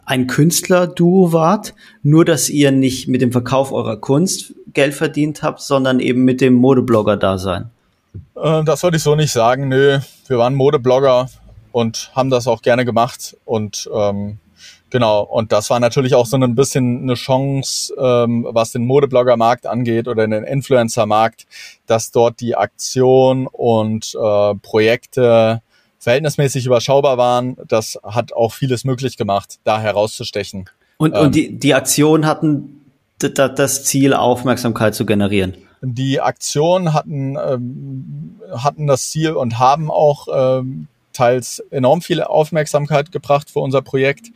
[0.07, 5.61] ein Künstler-Duo wart, nur dass ihr nicht mit dem Verkauf eurer Kunst Geld verdient habt,
[5.61, 7.71] sondern eben mit dem Modeblogger-Dasein?
[8.37, 9.69] Äh, das würde ich so nicht sagen.
[9.69, 11.29] Nö, wir waren Modeblogger
[11.73, 13.37] und haben das auch gerne gemacht.
[13.45, 14.39] Und ähm,
[14.91, 19.67] genau, und das war natürlich auch so ein bisschen eine Chance, ähm, was den Modeblogger-Markt
[19.67, 21.47] angeht oder den Influencer-Markt,
[21.87, 25.63] dass dort die Aktion und äh, Projekte
[26.05, 27.57] verhältnismäßig überschaubar waren.
[27.67, 30.71] Das hat auch vieles möglich gemacht, da herauszustechen.
[30.99, 32.81] Und, ähm, und die, die Aktionen hatten
[33.19, 35.55] das Ziel, Aufmerksamkeit zu generieren.
[35.81, 43.11] Die Aktionen hatten, ähm, hatten das Ziel und haben auch ähm, teils enorm viel Aufmerksamkeit
[43.11, 44.31] gebracht für unser Projekt.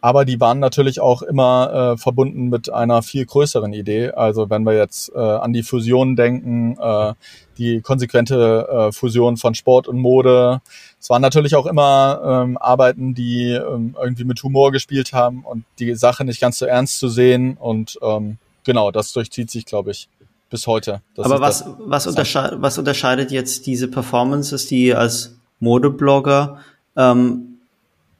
[0.00, 4.10] Aber die waren natürlich auch immer äh, verbunden mit einer viel größeren Idee.
[4.10, 7.14] Also wenn wir jetzt äh, an die Fusion denken, äh,
[7.58, 10.60] die konsequente äh, Fusion von Sport und Mode.
[11.00, 15.64] Es waren natürlich auch immer ähm, Arbeiten, die ähm, irgendwie mit Humor gespielt haben und
[15.78, 17.56] die Sache nicht ganz so ernst zu sehen.
[17.58, 20.08] Und ähm, genau, das durchzieht sich, glaube ich,
[20.50, 21.02] bis heute.
[21.14, 26.58] Das Aber was, was, untersche was unterscheidet jetzt diese Performances, die ihr als Modeblogger
[26.96, 27.58] ähm,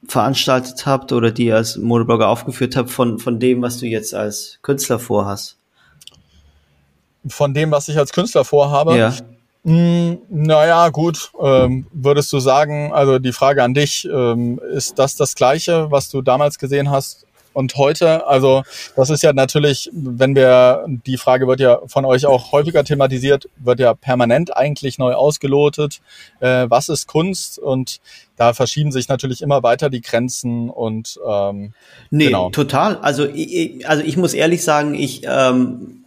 [0.07, 4.59] veranstaltet habt oder die als Modeblogger aufgeführt habt, von, von dem, was du jetzt als
[4.61, 5.57] Künstler vorhast?
[7.27, 8.97] Von dem, was ich als Künstler vorhabe?
[8.97, 9.13] Ja.
[9.65, 15.15] Hm, naja, gut, ähm, würdest du sagen, also die Frage an dich, ähm, ist das
[15.15, 18.27] das Gleiche, was du damals gesehen hast und heute?
[18.27, 18.61] Also
[18.95, 23.49] das ist ja natürlich, wenn wir, die Frage wird ja von euch auch häufiger thematisiert,
[23.57, 25.99] wird ja permanent eigentlich neu ausgelotet.
[26.41, 27.57] Äh, was ist Kunst?
[27.57, 28.01] Und
[28.35, 31.73] da verschieben sich natürlich immer weiter die Grenzen und ähm,
[32.11, 32.51] nee, genau.
[32.51, 32.97] total.
[32.97, 36.04] Also ich, also ich muss ehrlich sagen, ich ähm,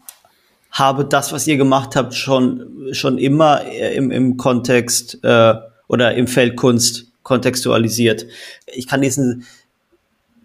[0.78, 5.54] habe das, was ihr gemacht habt, schon schon immer im, im Kontext äh,
[5.88, 8.26] oder im Feld Kunst kontextualisiert.
[8.66, 9.44] Ich kann diesen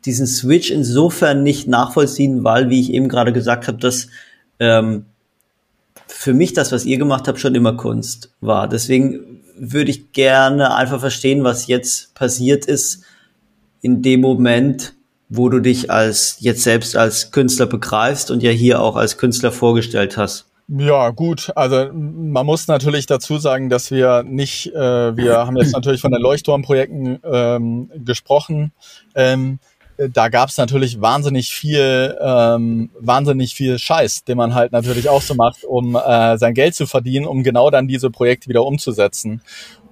[0.06, 4.08] diesen Switch insofern nicht nachvollziehen, weil, wie ich eben gerade gesagt habe, dass
[4.60, 5.06] ähm,
[6.08, 8.68] für mich das, was ihr gemacht habt, schon immer Kunst war.
[8.68, 13.04] Deswegen würde ich gerne einfach verstehen, was jetzt passiert ist
[13.82, 14.94] in dem Moment,
[15.36, 19.52] wo du dich als jetzt selbst als Künstler begreifst und ja hier auch als Künstler
[19.52, 20.46] vorgestellt hast.
[20.68, 21.52] Ja, gut.
[21.56, 26.12] Also man muss natürlich dazu sagen, dass wir nicht, äh, wir haben jetzt natürlich von
[26.12, 28.72] den Leuchtturmprojekten ähm, gesprochen.
[29.14, 29.60] Ähm,
[29.98, 35.22] da gab es natürlich wahnsinnig viel, ähm, wahnsinnig viel Scheiß, den man halt natürlich auch
[35.22, 39.42] so macht, um äh, sein Geld zu verdienen, um genau dann diese Projekte wieder umzusetzen.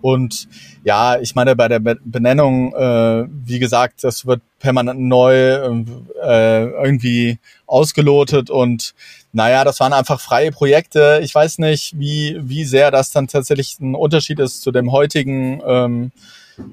[0.02, 0.48] Und
[0.84, 7.40] ja, ich meine, bei der Benennung, äh, wie gesagt, das wird permanent neu äh, irgendwie
[7.66, 8.94] ausgelotet und
[9.34, 11.22] naja, das waren einfach freie Projekte.
[11.24, 15.62] Ich weiß nicht, wie, wie sehr das dann tatsächlich ein Unterschied ist zu dem heutigen.
[15.66, 16.12] Ähm,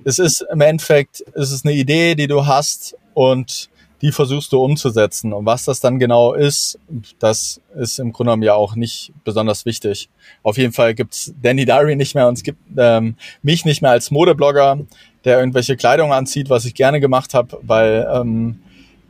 [0.05, 3.71] es ist im Endeffekt, es ist eine Idee, die du hast und
[4.02, 5.32] die versuchst du umzusetzen.
[5.32, 6.78] Und was das dann genau ist,
[7.18, 10.08] das ist im Grunde genommen ja auch nicht besonders wichtig.
[10.42, 13.90] Auf jeden Fall gibt's Danny Diary nicht mehr und es gibt ähm, mich nicht mehr
[13.90, 14.78] als Modeblogger,
[15.24, 18.61] der irgendwelche Kleidung anzieht, was ich gerne gemacht habe, weil ähm,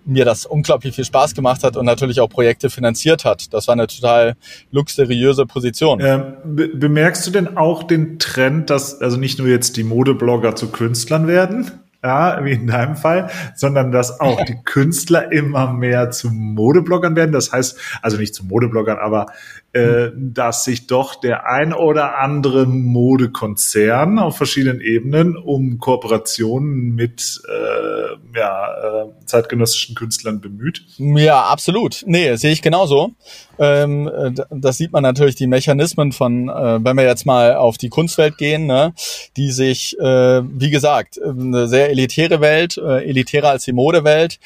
[0.09, 3.53] mir das unglaublich viel Spaß gemacht hat und natürlich auch Projekte finanziert hat.
[3.53, 4.37] Das war eine total
[4.73, 6.01] luxuriöse Position.
[6.01, 10.57] Ähm, be bemerkst du denn auch den Trend, dass also nicht nur jetzt die Modeblogger
[10.57, 11.71] zu Künstlern werden?
[12.03, 17.33] Ja, wie in deinem Fall, sondern dass auch die Künstler immer mehr zu Modebloggern werden.
[17.33, 19.27] Das heißt, also nicht zu Modebloggern, aber
[19.79, 27.41] äh, dass sich doch der ein oder andere Modekonzern auf verschiedenen Ebenen um Kooperationen mit
[27.49, 30.85] äh, ja, äh, zeitgenössischen Künstlern bemüht.
[30.99, 32.03] Ja, absolut.
[32.07, 33.13] Nee, sehe ich genauso.
[33.59, 34.11] Ähm,
[34.51, 38.39] das sieht man natürlich die Mechanismen von, äh, wenn wir jetzt mal auf die Kunstwelt
[38.39, 38.93] gehen, ne,
[39.37, 44.39] die sich, äh, wie gesagt, eine sehr elitäre Welt, äh, elitärer als die Modewelt,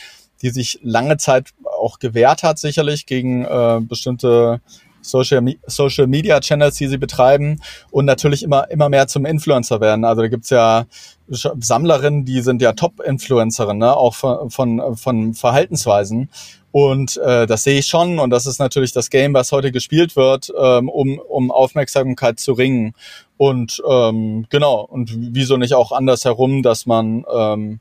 [0.43, 4.61] die sich lange Zeit auch gewehrt hat, sicherlich gegen äh, bestimmte
[5.03, 7.61] Social, Social Media Channels, die sie betreiben
[7.91, 10.05] und natürlich immer, immer mehr zum Influencer werden.
[10.05, 10.87] Also da gibt's ja
[11.29, 13.97] Sammlerinnen, die sind ja Top-Influencerinnen, ne?
[13.97, 16.31] auch von, von, von Verhaltensweisen.
[16.73, 20.17] Und äh, das sehe ich schon und das ist natürlich das Game, was heute gespielt
[20.17, 22.95] wird, ähm, um, um Aufmerksamkeit zu ringen.
[23.37, 27.81] Und ähm, genau, und wieso nicht auch andersherum, dass man ähm,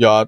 [0.00, 0.26] ja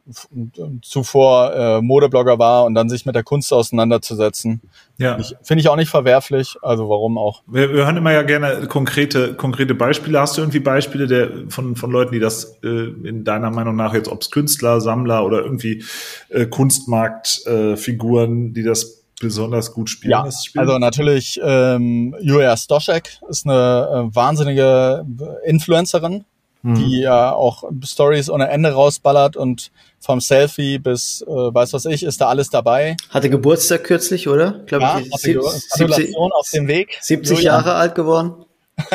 [0.82, 4.61] zuvor äh, Modeblogger war und dann sich mit der Kunst auseinanderzusetzen.
[4.98, 5.18] Ja.
[5.42, 7.42] Finde ich auch nicht verwerflich, also warum auch.
[7.46, 10.20] Wir, wir hören immer ja gerne konkrete, konkrete Beispiele.
[10.20, 13.94] Hast du irgendwie Beispiele der, von, von Leuten, die das äh, in deiner Meinung nach
[13.94, 15.82] jetzt, ob es Künstler, Sammler oder irgendwie
[16.28, 20.11] äh, Kunstmarktfiguren, äh, die das besonders gut spielen?
[20.11, 25.06] Ja, also natürlich ähm, Julia Stoschek ist eine äh, wahnsinnige
[25.46, 26.26] Influencerin,
[26.62, 26.75] mhm.
[26.77, 29.70] die ja auch Stories ohne Ende rausballert und
[30.01, 32.96] vom Selfie bis äh, weiß was ich, ist da alles dabei.
[33.11, 34.62] Hatte Geburtstag kürzlich, oder?
[34.66, 36.98] Glaub ja, ich, sieb, auf dem Weg.
[37.01, 37.53] 70 Julia.
[37.53, 38.44] Jahre alt geworden.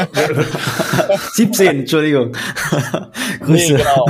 [1.34, 2.36] 17, Entschuldigung.
[3.42, 3.74] Grüße.
[3.74, 4.06] Nee, genau.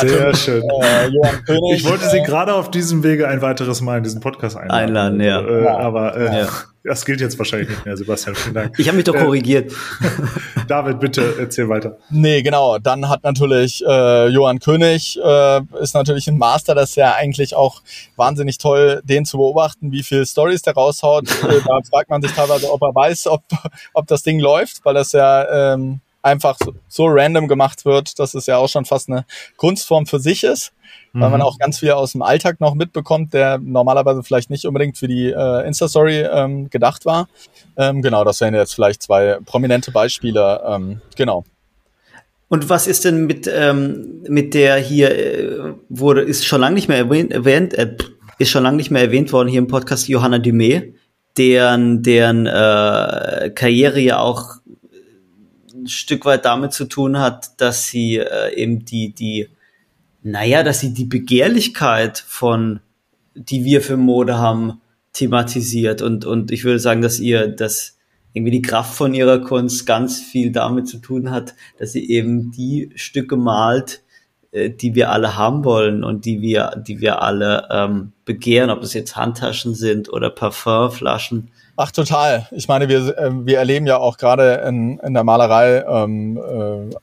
[0.00, 0.62] Sehr schön.
[0.62, 1.10] Äh,
[1.46, 4.56] König, ich wollte Sie äh, gerade auf diesem Wege ein weiteres Mal in diesen Podcast
[4.56, 4.96] einladen.
[4.96, 5.40] Einladen, ja.
[5.40, 5.76] Äh, ja.
[5.78, 6.48] Aber äh, ja.
[6.84, 8.34] Das gilt jetzt wahrscheinlich nicht mehr, Sebastian.
[8.36, 8.78] Vielen Dank.
[8.78, 9.72] Ich habe mich doch äh, korrigiert.
[10.68, 11.96] David, bitte erzähl weiter.
[12.10, 12.78] Nee, genau.
[12.78, 16.74] Dann hat natürlich äh, Johann König, äh, ist natürlich ein Master.
[16.74, 17.80] Das ist ja eigentlich auch
[18.16, 21.24] wahnsinnig toll, den zu beobachten, wie viel Stories der raushaut.
[21.44, 23.42] Äh, da fragt man sich teilweise, ob er weiß, ob,
[23.92, 28.34] ob das Ding läuft, weil das ja ähm, einfach so, so random gemacht wird, dass
[28.34, 30.72] es ja auch schon fast eine Kunstform für sich ist,
[31.14, 31.20] mhm.
[31.20, 31.46] weil man mhm.
[31.46, 35.30] auch ganz viel aus dem Alltag noch mitbekommt, der normalerweise vielleicht nicht unbedingt für die
[35.30, 37.28] äh, Insta-Story ähm, gedacht war.
[37.76, 40.62] Ähm, genau, das wären jetzt vielleicht zwei prominente Beispiele.
[40.66, 41.44] Ähm, genau.
[42.48, 46.88] Und was ist denn mit, ähm, mit der hier, äh, wurde, ist schon lange nicht
[46.88, 47.96] mehr erwähnt, erwähnt äh,
[48.38, 50.92] ist schon lange nicht mehr erwähnt worden hier im Podcast Johanna Dumé,
[51.36, 54.56] deren, deren äh, Karriere ja auch
[55.72, 59.48] ein Stück weit damit zu tun hat, dass sie äh, eben die, die,
[60.24, 62.80] naja, dass sie die Begehrlichkeit von,
[63.34, 64.80] die wir für Mode haben,
[65.12, 66.02] thematisiert.
[66.02, 67.98] Und, und ich würde sagen, dass ihr, dass
[68.32, 72.50] irgendwie die Kraft von ihrer Kunst ganz viel damit zu tun hat, dass sie eben
[72.50, 74.02] die Stücke malt,
[74.50, 78.82] äh, die wir alle haben wollen und die wir, die wir alle ähm, begehren, ob
[78.82, 82.46] es jetzt Handtaschen sind oder Parfumflaschen Ach, total.
[82.52, 86.94] Ich meine, wir, äh, wir erleben ja auch gerade in, in der Malerei, ähm, äh,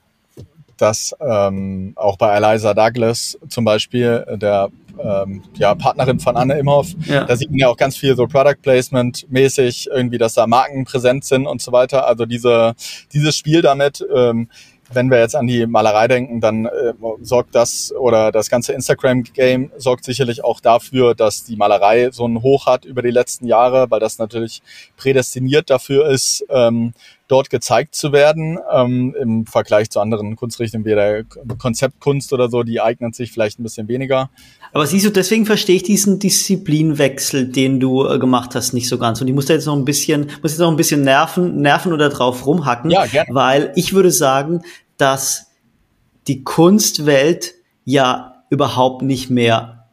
[0.82, 4.70] dass ähm, auch bei Eliza Douglas zum Beispiel, der
[5.04, 7.26] ähm, ja, Partnerin von Anne Imhoff, ja.
[7.26, 10.86] da sieht man ja auch ganz viel so Product Placement mäßig, irgendwie, dass da Marken
[10.86, 12.08] präsent sind und so weiter.
[12.08, 12.74] Also diese,
[13.14, 14.50] dieses Spiel damit, ähm,
[14.94, 19.72] wenn wir jetzt an die Malerei denken, dann äh, sorgt das oder das ganze Instagram-Game
[19.78, 23.90] sorgt sicherlich auch dafür, dass die Malerei so ein Hoch hat über die letzten Jahre,
[23.90, 24.62] weil das natürlich
[24.98, 26.94] prädestiniert dafür ist, ähm,
[27.32, 31.24] dort gezeigt zu werden ähm, im Vergleich zu anderen Kunstrichtungen wie der
[31.58, 34.30] Konzeptkunst oder so, die eignen sich vielleicht ein bisschen weniger.
[34.74, 38.98] Aber siehst du, deswegen verstehe ich diesen Disziplinwechsel, den du äh, gemacht hast, nicht so
[38.98, 39.22] ganz.
[39.22, 41.94] Und ich muss da jetzt noch ein bisschen, muss jetzt noch ein bisschen nerven, nerven
[41.94, 43.34] oder drauf rumhacken, ja, gerne.
[43.34, 44.62] weil ich würde sagen,
[44.98, 45.48] dass
[46.28, 47.54] die Kunstwelt
[47.86, 49.88] ja überhaupt nicht mehr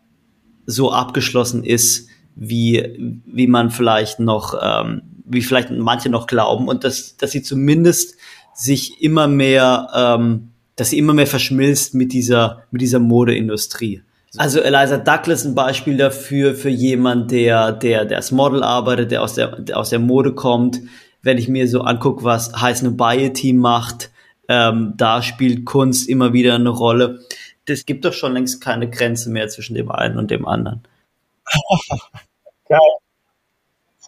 [0.67, 6.85] so abgeschlossen ist, wie, wie man vielleicht noch ähm, wie vielleicht manche noch glauben, und
[6.85, 8.17] dass, dass sie zumindest
[8.55, 14.03] sich immer mehr, ähm, dass sie immer mehr verschmilzt mit dieser, mit dieser Modeindustrie.
[14.37, 19.23] Also Eliza Douglas ein Beispiel dafür, für jemand, der, der, der als Model arbeitet, der
[19.23, 20.81] aus der, der aus der Mode kommt.
[21.23, 24.11] Wenn ich mir so angucke, was Heiß Nobiety macht,
[24.49, 27.21] ähm, da spielt Kunst immer wieder eine Rolle.
[27.65, 30.83] Das gibt doch schon längst keine Grenze mehr zwischen dem einen und dem anderen.
[32.69, 32.79] Geil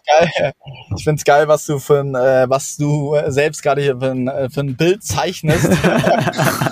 [0.05, 0.53] geil.
[0.95, 4.27] Ich find's geil, was du für ein, äh, was du selbst gerade hier für ein,
[4.27, 5.69] äh, für ein Bild zeichnest.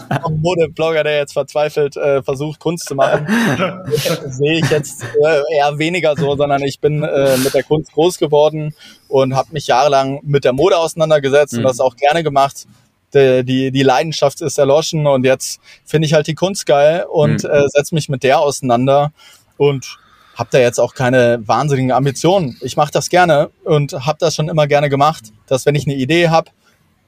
[0.10, 3.28] Ein Modeblogger, der jetzt verzweifelt äh, versucht, Kunst zu machen.
[4.28, 8.18] Sehe ich jetzt äh, eher weniger so, sondern ich bin äh, mit der Kunst groß
[8.18, 8.74] geworden
[9.08, 11.60] und habe mich jahrelang mit der Mode auseinandergesetzt mhm.
[11.60, 12.65] und das auch gerne gemacht.
[13.13, 17.44] Die, die, die Leidenschaft ist erloschen und jetzt finde ich halt die Kunst geil und
[17.44, 17.50] mhm.
[17.50, 19.12] äh, setze mich mit der auseinander.
[19.58, 19.98] Und
[20.39, 22.58] habe da jetzt auch keine wahnsinnigen Ambitionen.
[22.62, 25.97] Ich mache das gerne und habe das schon immer gerne gemacht, dass wenn ich eine
[25.97, 26.52] Idee habe,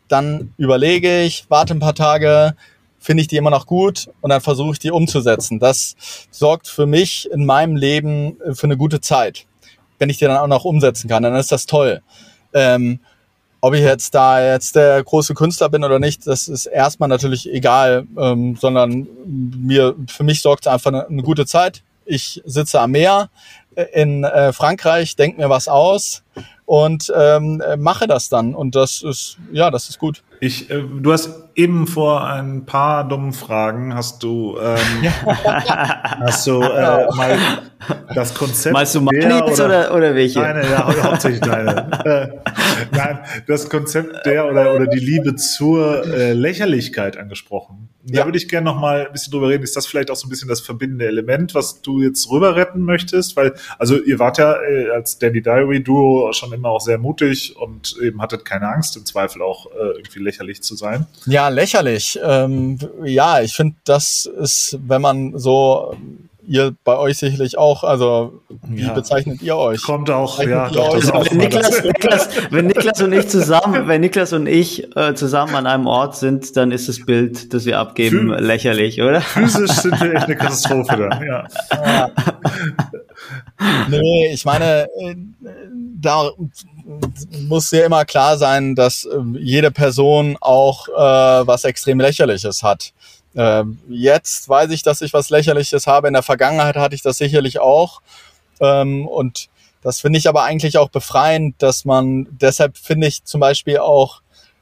[0.10, 2.56] dann überlege ich, warte ein paar Tage,
[3.00, 5.60] finde ich die immer noch gut und dann versuche ich die umzusetzen.
[5.60, 5.96] Das
[6.30, 9.46] sorgt für mich in meinem Leben für eine gute Zeit.
[9.98, 12.02] Wenn ich die dann auch noch umsetzen kann, dann ist das toll.
[12.54, 13.00] Ähm,
[13.62, 17.50] ob ich jetzt da jetzt der große Künstler bin oder nicht, das ist erstmal natürlich
[17.50, 21.82] egal, ähm, sondern mir für mich sorgt es einfach eine, eine gute Zeit
[22.12, 23.30] ich sitze am Meer
[23.76, 26.24] äh, in äh, Frankreich, denke mir was aus
[26.66, 28.54] und ähm, mache das dann.
[28.54, 30.24] Und das ist, ja, das ist gut.
[30.40, 36.62] Ich, äh, du hast eben vor ein paar dummen Fragen hast du, ähm, hast du
[36.62, 37.38] äh, mal
[38.14, 38.74] das Konzept.
[38.74, 40.40] Meinst du meine jetzt oder, oder, oder welche?
[40.40, 42.42] Deine, ja, hauptsächlich deine.
[42.92, 47.90] Nein, das Konzept der oder, oder die Liebe zur äh, Lächerlichkeit angesprochen.
[48.04, 48.26] Da ja.
[48.26, 49.64] würde ich gerne noch mal ein bisschen drüber reden.
[49.64, 52.82] Ist das vielleicht auch so ein bisschen das verbindende Element, was du jetzt rüber retten
[52.82, 53.36] möchtest?
[53.36, 57.56] Weil, also ihr wart ja äh, als Danny Diary Duo schon immer auch sehr mutig
[57.56, 61.06] und eben hattet keine Angst, im Zweifel auch äh, irgendwie lächerlich zu sein.
[61.28, 62.20] Ja, lächerlich.
[62.24, 65.96] Ähm, ja, ich finde, das ist, wenn man so
[66.48, 68.94] ihr bei euch sicherlich auch, also wie ja.
[68.94, 69.82] bezeichnet ihr euch?
[69.82, 70.70] Kommt auch, ja.
[70.70, 75.14] Doch, also, wenn, Niklas, Niklas, wenn Niklas und ich zusammen, wenn Niklas und ich äh,
[75.14, 79.22] zusammen an einem Ort sind, dann ist das Bild, das wir abgeben, Phy lächerlich, oder?
[79.22, 81.48] Physisch sind wir echt eine Katastrophe da, ja.
[81.72, 82.10] ja.
[83.90, 85.16] nee, ich meine, äh,
[86.02, 86.32] da
[87.48, 92.94] muss ja immer klar sein, dass äh, jede Person auch äh, was extrem lächerliches hat.
[93.36, 96.08] Ähm, jetzt weiß ich, dass ich was Lächerliches habe.
[96.08, 98.02] In der Vergangenheit hatte ich das sicherlich auch.
[98.60, 99.50] Ähm, und
[99.82, 104.22] das finde ich aber eigentlich auch befreiend, dass man, deshalb finde ich zum Beispiel auch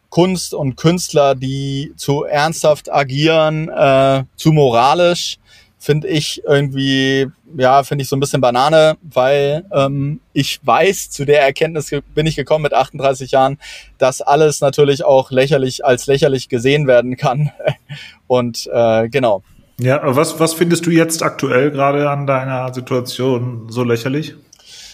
[0.09, 5.37] Kunst und Künstler, die zu ernsthaft agieren, äh, zu moralisch,
[5.79, 7.27] finde ich irgendwie,
[7.57, 12.27] ja, finde ich so ein bisschen Banane, weil ähm, ich weiß, zu der Erkenntnis bin
[12.27, 13.57] ich gekommen mit 38 Jahren,
[13.97, 17.51] dass alles natürlich auch lächerlich als lächerlich gesehen werden kann.
[18.27, 19.41] Und äh, genau.
[19.79, 24.35] Ja, aber was, was findest du jetzt aktuell gerade an deiner Situation so lächerlich?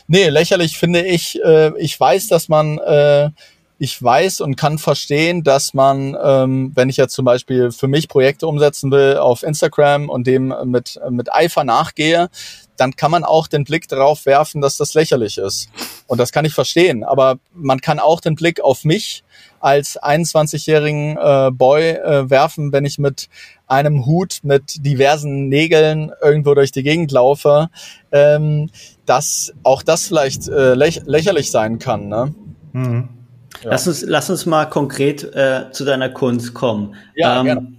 [0.07, 3.31] Nee, lächerlich finde ich, äh, ich weiß, dass man äh,
[3.77, 8.07] ich weiß und kann verstehen, dass man, ähm, wenn ich jetzt zum Beispiel für mich
[8.07, 12.29] Projekte umsetzen will auf Instagram und dem mit, mit Eifer nachgehe,
[12.77, 15.69] dann kann man auch den Blick darauf werfen, dass das lächerlich ist.
[16.07, 17.03] Und das kann ich verstehen.
[17.03, 19.23] Aber man kann auch den Blick auf mich
[19.59, 23.29] als 21-jährigen äh, Boy äh, werfen, wenn ich mit
[23.67, 27.69] einem Hut mit diversen Nägeln irgendwo durch die Gegend laufe,
[28.11, 28.69] ähm,
[29.05, 32.09] dass auch das vielleicht äh, läch lächerlich sein kann.
[32.09, 32.35] Ne?
[32.73, 33.14] Mhm.
[33.63, 33.71] Ja.
[33.71, 36.95] Lass, uns, lass uns mal konkret äh, zu deiner Kunst kommen.
[37.15, 37.73] Ja, ähm, gerne.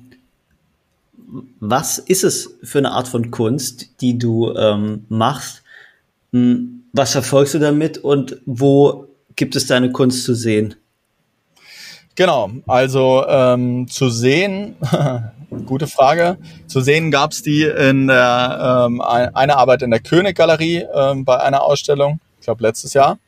[1.61, 5.63] Was ist es für eine Art von Kunst, die du ähm, machst?
[6.33, 10.77] Hm, was verfolgst du damit und wo gibt es deine Kunst zu sehen?
[12.15, 14.77] Genau, also ähm, zu sehen,
[15.67, 16.39] gute Frage.
[16.67, 21.39] Zu sehen gab es die in der, ähm, eine Arbeit in der König-Galerie ähm, bei
[21.39, 23.19] einer Ausstellung, ich glaube letztes Jahr.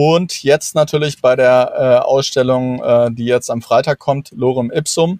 [0.00, 5.18] Und jetzt natürlich bei der äh, Ausstellung, äh, die jetzt am Freitag kommt, Lorem Ipsum.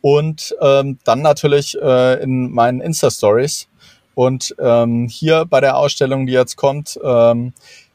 [0.00, 3.68] Und ähm, dann natürlich äh, in meinen Insta-Stories.
[4.14, 7.52] Und ähm, hier bei der Ausstellung, die jetzt kommt, ähm,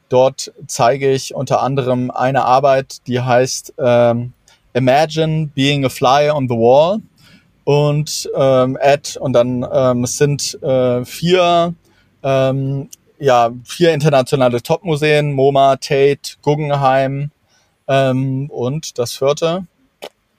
[0.08, 4.32] dort zeige ich unter anderem eine Arbeit, die heißt ähm,
[4.72, 7.00] Imagine Being a Fly on the Wall.
[7.64, 11.74] Und ähm, Add, und dann ähm, sind äh, vier
[12.22, 12.88] ähm,
[13.20, 17.30] ja, vier internationale Top-Museen, MoMA, Tate, Guggenheim
[17.86, 19.66] ähm, und das vierte,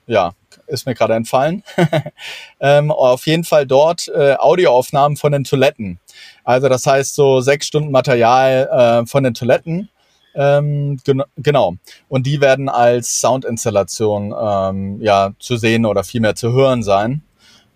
[0.06, 0.32] ja,
[0.66, 1.62] ist mir gerade entfallen.
[2.60, 6.00] ähm, auf jeden Fall dort äh, Audioaufnahmen von den Toiletten.
[6.44, 9.88] Also das heißt so sechs Stunden Material äh, von den Toiletten.
[10.34, 11.74] Ähm, gen genau.
[12.08, 17.22] Und die werden als Soundinstallation ähm, ja zu sehen oder vielmehr zu hören sein.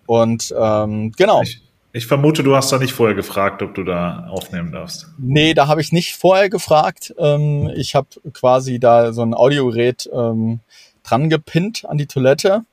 [0.06, 1.42] Und ähm, genau.
[1.42, 1.65] Ich
[1.96, 5.06] ich vermute, du hast da nicht vorher gefragt, ob du da aufnehmen darfst.
[5.18, 7.14] Nee, da habe ich nicht vorher gefragt.
[7.18, 10.60] Ähm, ich habe quasi da so ein Audiogerät ähm,
[11.02, 12.64] dran gepinnt an die Toilette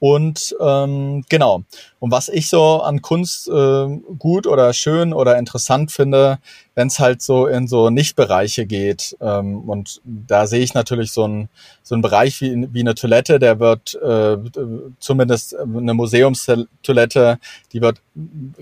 [0.00, 1.62] und ähm, genau.
[1.98, 3.86] Und was ich so an Kunst äh,
[4.18, 6.38] gut oder schön oder interessant finde,
[6.74, 9.14] wenn es halt so in so Nichtbereiche geht.
[9.20, 11.50] Ähm, und da sehe ich natürlich so einen
[11.82, 14.38] so einen Bereich wie, wie eine Toilette, der wird äh,
[15.00, 17.38] zumindest eine Museumstoilette,
[17.74, 18.00] die wird,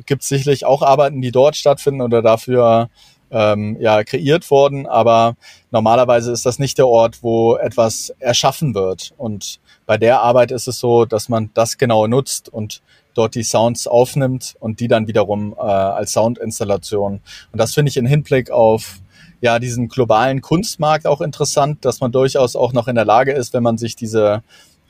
[0.07, 2.91] gibt sicherlich auch Arbeiten, die dort stattfinden oder dafür
[3.30, 5.36] ähm, ja, kreiert worden, aber
[5.70, 9.12] normalerweise ist das nicht der Ort, wo etwas erschaffen wird.
[9.16, 12.82] Und bei der Arbeit ist es so, dass man das genau nutzt und
[13.14, 17.20] dort die Sounds aufnimmt und die dann wiederum äh, als Soundinstallation.
[17.53, 18.99] Und das finde ich im Hinblick auf
[19.41, 23.55] ja diesen globalen Kunstmarkt auch interessant, dass man durchaus auch noch in der Lage ist,
[23.55, 24.43] wenn man sich diese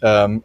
[0.02, 0.42] ähm,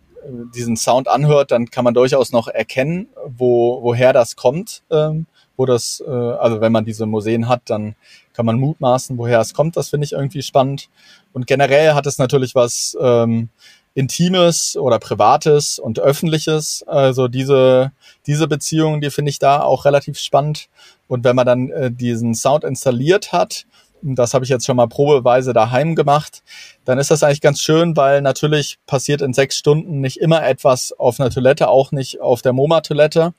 [0.53, 4.83] diesen Sound anhört, dann kann man durchaus noch erkennen, wo, woher das kommt.
[4.91, 5.25] Ähm,
[5.55, 7.95] wo das, äh, also wenn man diese Museen hat, dann
[8.33, 9.77] kann man mutmaßen, woher es kommt.
[9.77, 10.89] Das finde ich irgendwie spannend.
[11.31, 13.49] Und generell hat es natürlich was ähm,
[13.95, 16.83] Intimes oder Privates und Öffentliches.
[16.87, 17.91] Also diese,
[18.25, 20.69] diese Beziehung, die finde ich da auch relativ spannend.
[21.07, 23.65] Und wenn man dann äh, diesen Sound installiert hat,
[24.03, 26.43] das habe ich jetzt schon mal probeweise daheim gemacht,
[26.83, 30.91] dann ist das eigentlich ganz schön, weil natürlich passiert in sechs Stunden nicht immer etwas
[30.91, 33.33] auf einer Toilette, auch nicht auf der MoMA-Toilette.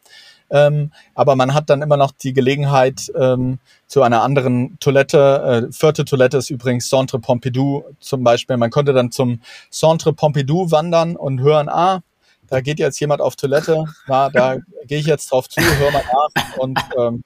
[0.55, 5.67] Ähm, aber man hat dann immer noch die Gelegenheit ähm, zu einer anderen Toilette.
[5.69, 8.57] Äh, vierte Toilette ist übrigens Centre Pompidou zum Beispiel.
[8.57, 9.41] Man konnte dann zum
[9.71, 12.03] Centre Pompidou wandern und hören, ah,
[12.49, 16.03] da geht jetzt jemand auf Toilette, na, da gehe ich jetzt drauf zu, hör mal
[16.05, 17.25] nach und ähm,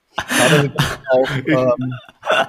[1.10, 1.94] auch ähm,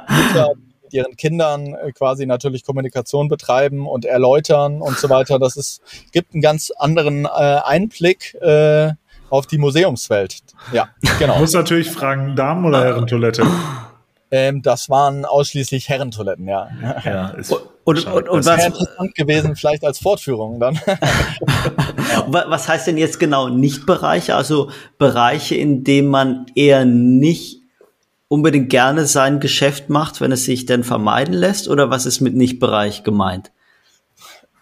[0.07, 0.53] Mütter,
[0.83, 5.39] mit ihren Kindern äh, quasi natürlich Kommunikation betreiben und erläutern und so weiter.
[5.39, 5.81] Das ist,
[6.13, 8.93] gibt einen ganz anderen äh, Einblick äh,
[9.29, 10.37] auf die Museumswelt.
[10.71, 11.35] Ja, genau.
[11.35, 13.43] Ich muss natürlich fragen, Damen- oder Herrentoilette?
[14.31, 16.69] Ähm, das waren ausschließlich Herrentoiletten, ja.
[17.03, 17.51] ja ist
[17.83, 20.75] und, und, und, was interessant gewesen, vielleicht als Fortführung dann.
[22.27, 24.35] was heißt denn jetzt genau Nicht-Bereiche?
[24.35, 24.69] Also
[24.99, 27.63] Bereiche, in denen man eher nicht
[28.27, 31.67] unbedingt gerne sein Geschäft macht, wenn es sich denn vermeiden lässt?
[31.67, 33.51] Oder was ist mit Nicht-Bereich gemeint?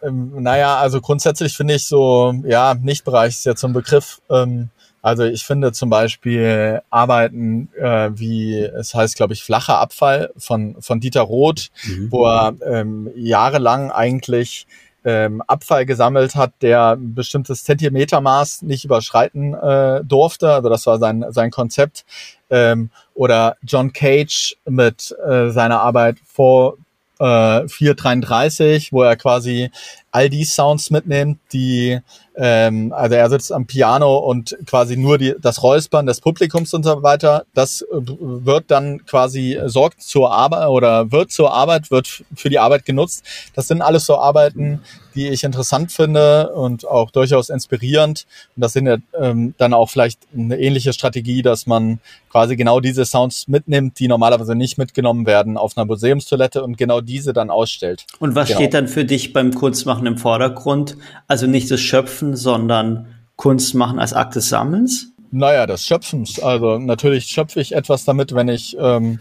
[0.01, 4.21] Ähm, naja, also grundsätzlich finde ich so, ja, Nicht-Bereich ist jetzt so ein Begriff.
[4.29, 4.69] Ähm,
[5.01, 10.75] also ich finde zum Beispiel Arbeiten äh, wie, es heißt, glaube ich, flacher Abfall von,
[10.81, 12.11] von Dieter Roth, mhm.
[12.11, 14.67] wo er ähm, jahrelang eigentlich
[15.05, 20.51] ähm, Abfall gesammelt hat, der ein bestimmtes Zentimetermaß nicht überschreiten äh, durfte.
[20.51, 22.03] Also das war sein, sein Konzept.
[22.49, 26.77] Ähm, oder John Cage mit äh, seiner Arbeit vor
[27.19, 29.69] äh, 433, wo er quasi
[30.17, 31.99] all die Sounds mitnimmt, die
[32.39, 36.83] ähm, also er sitzt am Piano und quasi nur die, das Räuspern des Publikums und
[36.83, 42.23] so weiter, das äh, wird dann quasi sorgt zur Arbeit oder wird zur Arbeit, wird
[42.35, 43.23] für die Arbeit genutzt.
[43.55, 44.81] Das sind alles so Arbeiten,
[45.15, 48.27] die ich interessant finde und auch durchaus inspirierend.
[48.55, 51.99] Und das sind ja ähm, dann auch vielleicht eine ähnliche Strategie, dass man
[52.29, 57.01] quasi genau diese Sounds mitnimmt, die normalerweise nicht mitgenommen werden auf einer Museumstoilette und genau
[57.01, 58.05] diese dann ausstellt.
[58.19, 58.59] Und was genau.
[58.59, 60.97] steht dann für dich beim Kunstmachen im Vordergrund?
[61.27, 65.13] Also nicht das Schöpfen, sondern Kunst machen als Akt des Sammelns?
[65.31, 66.39] Naja, des Schöpfens.
[66.39, 69.19] Also natürlich schöpfe ich etwas damit, wenn ich, ähm,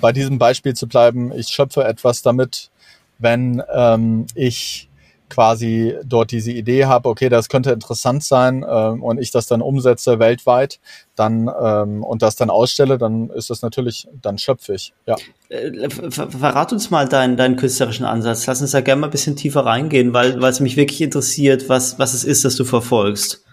[0.00, 2.70] bei diesem Beispiel zu bleiben, ich schöpfe etwas damit,
[3.18, 4.88] wenn ähm, ich
[5.28, 9.62] quasi dort diese Idee habe, okay, das könnte interessant sein ähm, und ich das dann
[9.62, 10.80] umsetze weltweit,
[11.14, 14.92] dann ähm, und das dann ausstelle, dann ist das natürlich, dann schöpfe ich.
[15.06, 15.16] Ja.
[15.48, 18.46] Äh, verrat uns mal deinen, deinen künstlerischen Ansatz.
[18.46, 21.68] Lass uns da gerne mal ein bisschen tiefer reingehen, weil, weil es mich wirklich interessiert,
[21.68, 23.45] was, was es ist, das du verfolgst.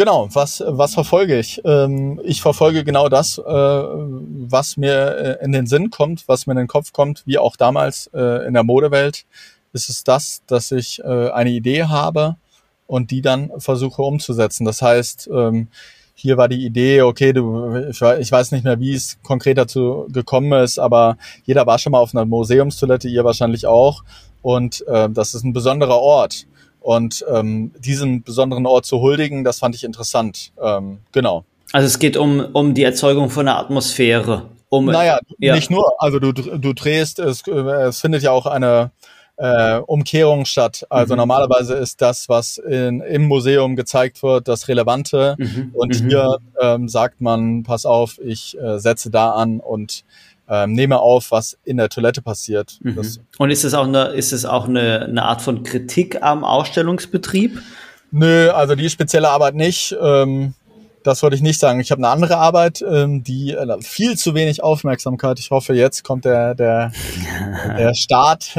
[0.00, 1.60] Genau, was, was verfolge ich?
[1.62, 6.54] Ähm, ich verfolge genau das, äh, was mir äh, in den Sinn kommt, was mir
[6.54, 9.26] in den Kopf kommt, wie auch damals äh, in der Modewelt.
[9.74, 12.36] Ist es das, dass ich äh, eine Idee habe
[12.86, 14.64] und die dann versuche umzusetzen.
[14.64, 15.68] Das heißt, ähm,
[16.14, 20.06] hier war die Idee, okay, du, ich, ich weiß nicht mehr, wie es konkret dazu
[20.08, 24.02] gekommen ist, aber jeder war schon mal auf einer Museumstoilette, ihr wahrscheinlich auch.
[24.40, 26.46] Und äh, das ist ein besonderer Ort.
[26.80, 30.52] Und ähm, diesem besonderen Ort zu huldigen, das fand ich interessant.
[30.62, 31.44] Ähm, genau.
[31.72, 34.50] Also es geht um, um die Erzeugung von einer Atmosphäre.
[34.70, 35.54] Um, naja, ja.
[35.54, 35.92] nicht nur.
[35.98, 38.90] Also du, du drehst, es, es findet ja auch eine
[39.40, 40.86] äh, Umkehrung statt.
[40.90, 41.18] Also mhm.
[41.18, 45.34] normalerweise ist das, was in, im Museum gezeigt wird, das Relevante.
[45.38, 45.70] Mhm.
[45.72, 46.08] Und mhm.
[46.08, 50.04] hier ähm, sagt man, pass auf, ich äh, setze da an und
[50.50, 52.78] ähm, nehme auf, was in der Toilette passiert.
[52.82, 53.00] Mhm.
[53.38, 57.62] Und ist es auch eine, ist es auch eine, eine Art von Kritik am Ausstellungsbetrieb?
[58.10, 59.96] Nö, also die spezielle Arbeit nicht.
[60.02, 60.54] Ähm,
[61.04, 61.80] das würde ich nicht sagen.
[61.80, 65.38] Ich habe eine andere Arbeit, ähm, die äh, viel zu wenig Aufmerksamkeit.
[65.38, 66.92] Ich hoffe, jetzt kommt der, der,
[67.78, 68.50] der Start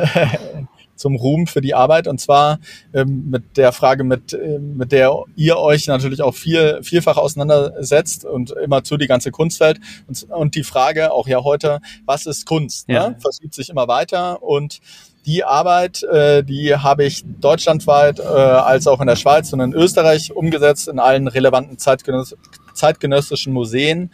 [1.01, 2.59] zum Ruhm für die Arbeit und zwar
[2.93, 8.23] ähm, mit der Frage, mit, äh, mit der ihr euch natürlich auch viel, vielfach auseinandersetzt
[8.23, 12.45] und immer zu die ganze Kunstwelt und, und die Frage auch ja heute, was ist
[12.45, 12.87] Kunst?
[12.87, 13.09] Ja.
[13.09, 13.15] Ne?
[13.19, 14.79] Verschiebt sich immer weiter und
[15.25, 19.73] die Arbeit, äh, die habe ich deutschlandweit äh, als auch in der Schweiz und in
[19.73, 22.35] Österreich umgesetzt in allen relevanten zeitgenöss
[22.73, 24.11] zeitgenössischen Museen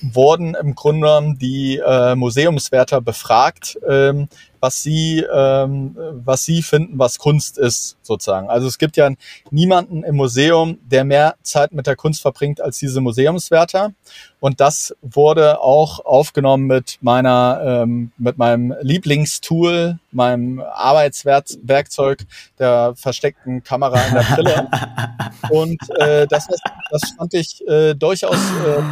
[0.00, 4.28] wurden im Grunde genommen die äh, Museumswärter befragt, ähm,
[4.60, 8.48] was sie, ähm, was sie finden, was Kunst ist, sozusagen.
[8.48, 9.10] Also es gibt ja
[9.50, 13.92] niemanden im Museum, der mehr Zeit mit der Kunst verbringt als diese Museumswärter.
[14.40, 22.24] Und das wurde auch aufgenommen mit meiner, ähm, mit meinem Lieblingstool, meinem Arbeitswerkzeug
[22.58, 24.68] der versteckten Kamera in der Brille.
[25.50, 26.46] Und äh, das,
[26.90, 28.82] das fand ich äh, durchaus äh,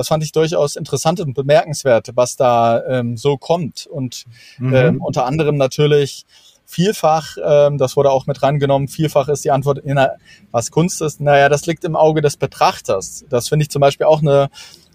[0.00, 3.86] das fand ich durchaus interessant und bemerkenswert, was da ähm, so kommt.
[3.86, 4.24] Und
[4.56, 4.74] mhm.
[4.74, 6.24] ähm, unter anderem natürlich
[6.64, 9.82] vielfach, ähm, das wurde auch mit rangenommen, vielfach ist die Antwort,
[10.52, 11.20] was Kunst ist.
[11.20, 13.26] Naja, das liegt im Auge des Betrachters.
[13.28, 14.48] Das finde ich zum Beispiel auch eine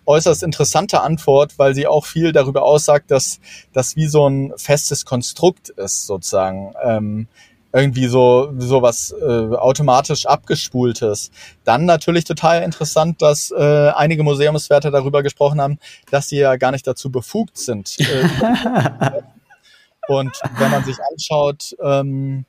[0.08, 3.40] äußerst interessante Antwort, weil sie auch viel darüber aussagt, dass
[3.74, 6.74] das wie so ein festes Konstrukt ist, sozusagen.
[6.84, 7.28] Ähm,
[7.76, 11.30] irgendwie so so was äh, automatisch abgespultes.
[11.66, 15.78] Dann natürlich total interessant, dass äh, einige Museumswärter darüber gesprochen haben,
[16.10, 17.98] dass sie ja gar nicht dazu befugt sind.
[18.00, 18.30] Äh,
[20.08, 22.46] und wenn man sich anschaut, ähm,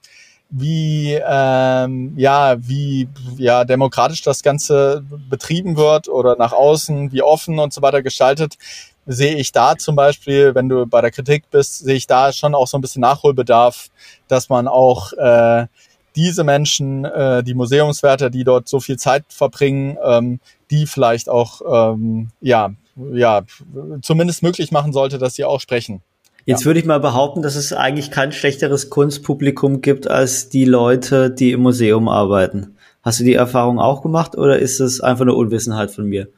[0.49, 7.59] wie ähm, ja wie ja demokratisch das Ganze betrieben wird oder nach außen wie offen
[7.59, 8.57] und so weiter gestaltet
[9.07, 12.55] sehe ich da zum Beispiel, wenn du bei der Kritik bist, sehe ich da schon
[12.55, 13.89] auch so ein bisschen Nachholbedarf,
[14.29, 15.67] dass man auch äh,
[16.17, 20.41] diese Menschen, äh, die Museumswärter, die dort so viel Zeit verbringen, ähm,
[20.71, 21.61] die vielleicht auch
[21.95, 22.71] ähm, ja
[23.13, 23.43] ja
[24.03, 26.03] zumindest möglich machen sollte, dass sie auch sprechen.
[26.47, 31.29] Jetzt würde ich mal behaupten, dass es eigentlich kein schlechteres Kunstpublikum gibt als die Leute,
[31.29, 32.77] die im Museum arbeiten.
[33.03, 36.29] Hast du die Erfahrung auch gemacht oder ist es einfach eine Unwissenheit von mir?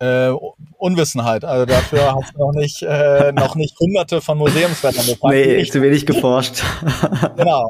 [0.00, 0.30] Äh,
[0.76, 1.44] Unwissenheit.
[1.44, 5.34] Also dafür hast du noch nicht, äh, noch nicht hunderte von Museumswärtern gefragt.
[5.34, 6.62] Nee, zu wenig geforscht.
[7.36, 7.68] genau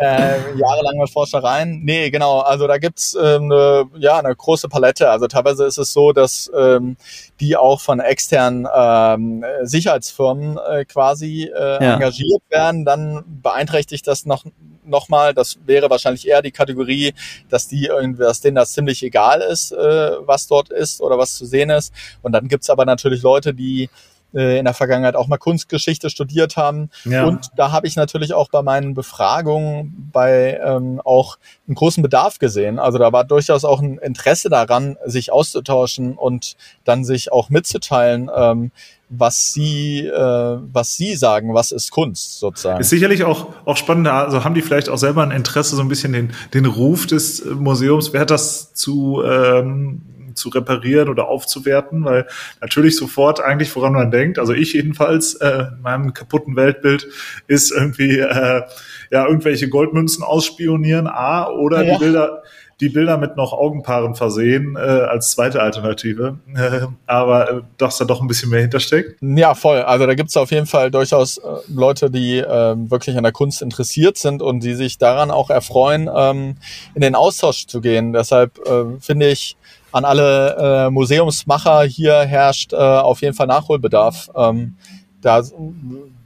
[0.00, 1.84] äh, jahrelange Forschereien.
[1.84, 5.10] Nee, genau, also da gibt's ähm, eine, ja, eine große Palette.
[5.10, 6.96] Also teilweise ist es so, dass ähm,
[7.38, 11.94] die auch von externen ähm, Sicherheitsfirmen äh, quasi äh, ja.
[11.94, 12.86] engagiert werden.
[12.86, 14.44] Dann beeinträchtigt das noch
[14.90, 17.14] nochmal, das wäre wahrscheinlich eher die Kategorie,
[17.48, 19.76] dass die irgendwie, dass denen das ziemlich egal ist, äh,
[20.20, 21.92] was dort ist oder was zu sehen ist.
[22.22, 23.88] Und dann gibt's aber natürlich Leute, die
[24.34, 26.90] äh, in der Vergangenheit auch mal Kunstgeschichte studiert haben.
[27.04, 27.24] Ja.
[27.24, 32.38] Und da habe ich natürlich auch bei meinen Befragungen bei ähm, auch einen großen Bedarf
[32.38, 32.78] gesehen.
[32.78, 38.30] Also da war durchaus auch ein Interesse daran, sich auszutauschen und dann sich auch mitzuteilen,
[38.34, 38.70] ähm,
[39.10, 42.80] was sie, äh, was sie sagen, was ist Kunst sozusagen.
[42.80, 45.88] Ist sicherlich auch, auch spannend, also haben die vielleicht auch selber ein Interesse, so ein
[45.88, 50.02] bisschen den, den Ruf des Museumswärters zu ähm,
[50.34, 52.26] zu reparieren oder aufzuwerten, weil
[52.60, 57.08] natürlich sofort eigentlich, woran man denkt, also ich jedenfalls äh, in meinem kaputten Weltbild,
[57.48, 58.62] ist irgendwie äh,
[59.10, 61.92] ja irgendwelche Goldmünzen ausspionieren, A, oder ja.
[61.92, 62.42] die Bilder
[62.80, 66.38] die Bilder mit noch Augenpaaren versehen äh, als zweite Alternative.
[66.54, 69.18] Äh, aber äh, dass da doch ein bisschen mehr hintersteckt.
[69.20, 69.82] Ja, voll.
[69.82, 73.32] Also da gibt es auf jeden Fall durchaus äh, Leute, die äh, wirklich an der
[73.32, 76.56] Kunst interessiert sind und die sich daran auch erfreuen, ähm,
[76.94, 78.12] in den Austausch zu gehen.
[78.12, 79.56] Deshalb äh, finde ich,
[79.92, 84.30] an alle äh, Museumsmacher hier herrscht äh, auf jeden Fall Nachholbedarf.
[84.36, 84.76] Ähm,
[85.20, 85.42] da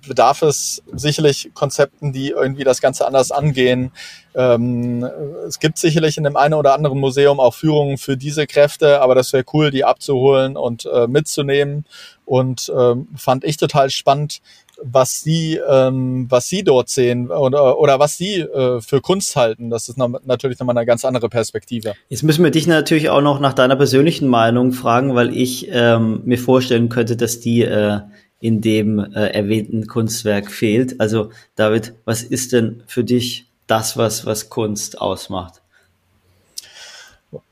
[0.06, 3.92] bedarf es sicherlich Konzepten, die irgendwie das Ganze anders angehen.
[4.34, 5.04] Ähm,
[5.46, 9.14] es gibt sicherlich in dem einen oder anderen Museum auch Führungen für diese Kräfte, aber
[9.14, 11.84] das wäre cool, die abzuholen und äh, mitzunehmen.
[12.24, 14.40] Und ähm, fand ich total spannend,
[14.82, 19.70] was sie, ähm, was sie dort sehen oder, oder was sie äh, für Kunst halten.
[19.70, 21.94] Das ist noch, natürlich nochmal eine ganz andere Perspektive.
[22.08, 26.22] Jetzt müssen wir dich natürlich auch noch nach deiner persönlichen Meinung fragen, weil ich ähm,
[26.24, 28.00] mir vorstellen könnte, dass die äh,
[28.44, 31.00] in dem äh, erwähnten Kunstwerk fehlt.
[31.00, 35.62] Also David, was ist denn für dich das, was, was Kunst ausmacht?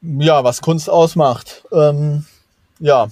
[0.02, 1.64] Ja, was Kunst ausmacht.
[1.72, 2.26] Ähm,
[2.78, 3.08] ja,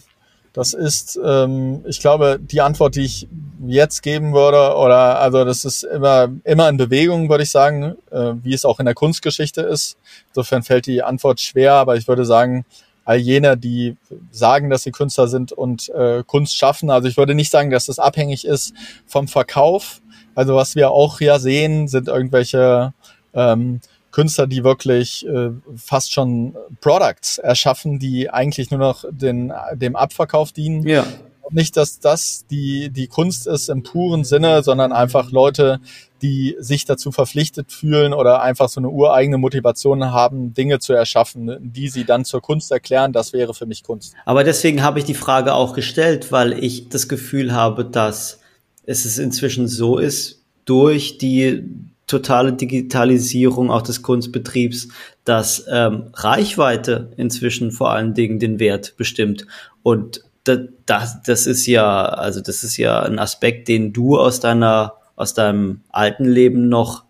[0.53, 3.27] das ist, ähm, ich glaube, die Antwort, die ich
[3.67, 8.35] jetzt geben würde, oder also das ist immer, immer in Bewegung, würde ich sagen, äh,
[8.43, 9.97] wie es auch in der Kunstgeschichte ist.
[10.29, 12.67] Insofern fällt die Antwort schwer, aber ich würde sagen,
[13.11, 13.97] all jene, die
[14.31, 16.91] sagen, dass sie Künstler sind und äh, Kunst schaffen.
[16.91, 18.73] Also ich würde nicht sagen, dass das abhängig ist
[19.05, 20.01] vom Verkauf.
[20.37, 22.95] Also was wir auch ja sehen, sind irgendwelche
[23.35, 23.81] ähm,
[24.13, 30.53] Künstler, die wirklich äh, fast schon Products erschaffen, die eigentlich nur noch den, dem Abverkauf
[30.53, 30.87] dienen.
[30.87, 31.05] Ja.
[31.53, 35.81] Nicht, dass das die, die Kunst ist im puren Sinne, sondern einfach Leute,
[36.23, 41.57] die sich dazu verpflichtet fühlen oder einfach so eine ureigene Motivation haben, Dinge zu erschaffen,
[41.61, 43.13] die sie dann zur Kunst erklären.
[43.13, 44.15] Das wäre für mich Kunst.
[44.25, 48.41] Aber deswegen habe ich die Frage auch gestellt, weil ich das Gefühl habe, dass
[48.87, 51.65] es inzwischen so ist, durch die
[52.07, 54.89] totale Digitalisierung auch des Kunstbetriebs,
[55.25, 59.47] dass ähm, Reichweite inzwischen vor allen Dingen den Wert bestimmt.
[59.83, 64.95] Und das, das ist ja, also das ist ja ein Aspekt, den du aus deiner,
[65.17, 67.05] aus deinem alten Leben noch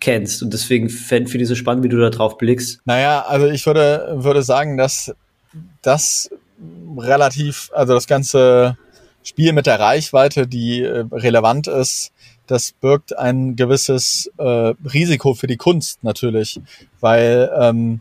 [0.00, 0.42] kennst.
[0.42, 2.80] Und deswegen finde ich so spannend, wie du da drauf blickst.
[2.84, 5.14] Naja, also ich würde, würde sagen, dass
[5.82, 6.30] das
[6.96, 8.76] relativ, also das ganze
[9.22, 12.12] Spiel mit der Reichweite, die äh, relevant ist,
[12.46, 14.42] das birgt ein gewisses äh,
[14.92, 16.60] Risiko für die Kunst natürlich,
[17.00, 18.00] weil ähm,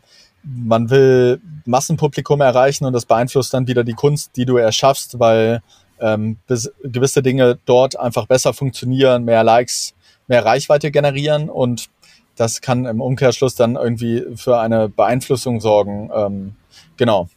[0.55, 5.61] man will Massenpublikum erreichen und das beeinflusst dann wieder die Kunst, die du erschaffst, weil
[5.99, 6.37] ähm,
[6.83, 9.93] gewisse Dinge dort einfach besser funktionieren, mehr Likes,
[10.27, 11.89] mehr Reichweite generieren und
[12.35, 16.11] das kann im Umkehrschluss dann irgendwie für eine Beeinflussung sorgen.
[16.13, 16.55] Ähm,
[16.95, 17.29] genau.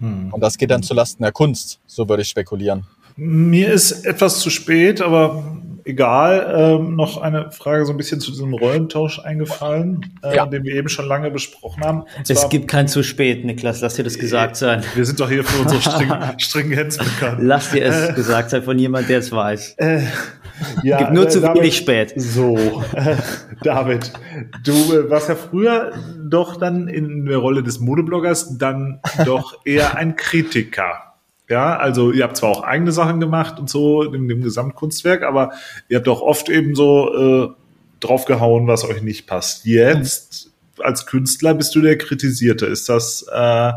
[0.00, 0.32] Hm.
[0.32, 2.86] Und das geht dann zulasten der Kunst, so würde ich spekulieren.
[3.16, 6.78] Mir ist etwas zu spät, aber egal.
[6.80, 10.46] Ähm, noch eine Frage so ein bisschen zu diesem Rollentausch eingefallen, äh, ja.
[10.46, 12.04] den wir eben schon lange besprochen haben.
[12.26, 14.82] es gibt kein zu spät, Niklas, lass dir das gesagt sein.
[14.94, 17.38] Wir sind doch hier für unsere String Stringenz bekannt.
[17.40, 19.74] Lass dir es äh, gesagt sein von jemand, der es weiß.
[19.78, 20.00] Äh,
[20.82, 22.12] ja, gibt nur äh, zu David, wenig spät.
[22.16, 23.16] So, äh,
[23.62, 24.12] David,
[24.64, 29.96] du äh, warst ja früher doch dann in der Rolle des Modebloggers dann doch eher
[29.96, 31.03] ein Kritiker.
[31.48, 35.52] Ja, also ihr habt zwar auch eigene Sachen gemacht und so in dem Gesamtkunstwerk, aber
[35.88, 37.48] ihr habt doch oft eben so äh,
[38.00, 39.66] draufgehauen, was euch nicht passt.
[39.66, 42.66] Jetzt als Künstler bist du der Kritisierte.
[42.66, 43.72] Ist das, äh,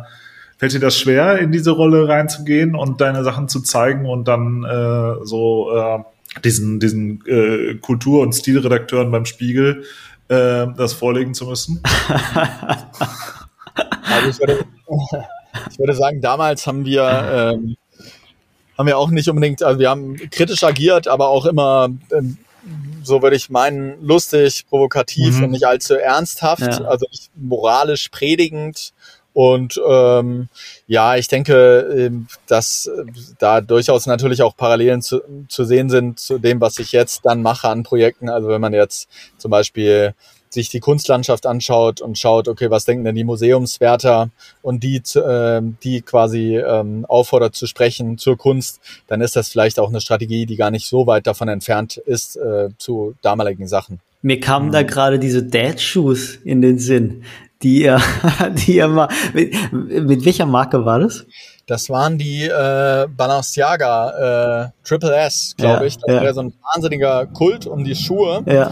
[0.58, 4.64] fällt dir das schwer, in diese Rolle reinzugehen und deine Sachen zu zeigen und dann
[4.64, 6.00] äh, so äh,
[6.44, 9.84] diesen, diesen äh, Kultur- und Stilredakteuren beim Spiegel
[10.30, 11.82] äh, das vorlegen zu müssen?
[14.04, 14.46] also
[15.72, 17.78] ich würde, sagen, damals haben wir, ähm,
[18.78, 22.38] haben wir auch nicht unbedingt, also wir haben kritisch agiert, aber auch immer, ähm,
[23.04, 25.46] so würde ich meinen, lustig, provokativ mhm.
[25.46, 26.86] und nicht allzu ernsthaft, ja.
[26.86, 28.94] also nicht moralisch predigend.
[29.34, 30.50] Und ähm,
[30.88, 32.90] ja, ich denke, ähm, dass
[33.38, 37.44] da durchaus natürlich auch Parallelen zu, zu sehen sind zu dem, was ich jetzt dann
[37.44, 38.30] mache an Projekten.
[38.30, 39.08] Also wenn man jetzt
[39.38, 40.16] zum Beispiel
[40.50, 44.30] sich die Kunstlandschaft anschaut und schaut, okay, was denken denn die Museumswärter
[44.62, 49.80] und die, äh, die quasi ähm, auffordert zu sprechen zur Kunst, dann ist das vielleicht
[49.80, 54.00] auch eine Strategie, die gar nicht so weit davon entfernt ist äh, zu damaligen Sachen.
[54.22, 54.72] Mir kamen mhm.
[54.72, 57.24] da gerade diese Dad-Shoes in den Sinn,
[57.62, 58.02] die ihr,
[58.66, 61.26] die ihr mal, mit, mit welcher Marke war das?
[61.68, 65.98] Das waren die äh, Balenciaga äh, Triple S, glaube ja, ich.
[65.98, 66.24] Das ja.
[66.24, 68.42] war so ein wahnsinniger Kult um die Schuhe.
[68.46, 68.72] Ja.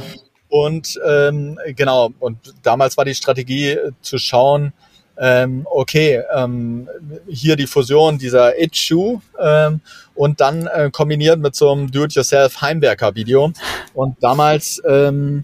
[0.56, 4.72] Und ähm, genau, und damals war die Strategie äh, zu schauen,
[5.18, 6.88] ähm, okay, ähm,
[7.28, 9.82] hier die Fusion dieser It-Shoe ähm,
[10.14, 13.52] und dann äh, kombiniert mit so einem Do-it-yourself-Heimwerker-Video.
[13.94, 15.44] Und damals ähm,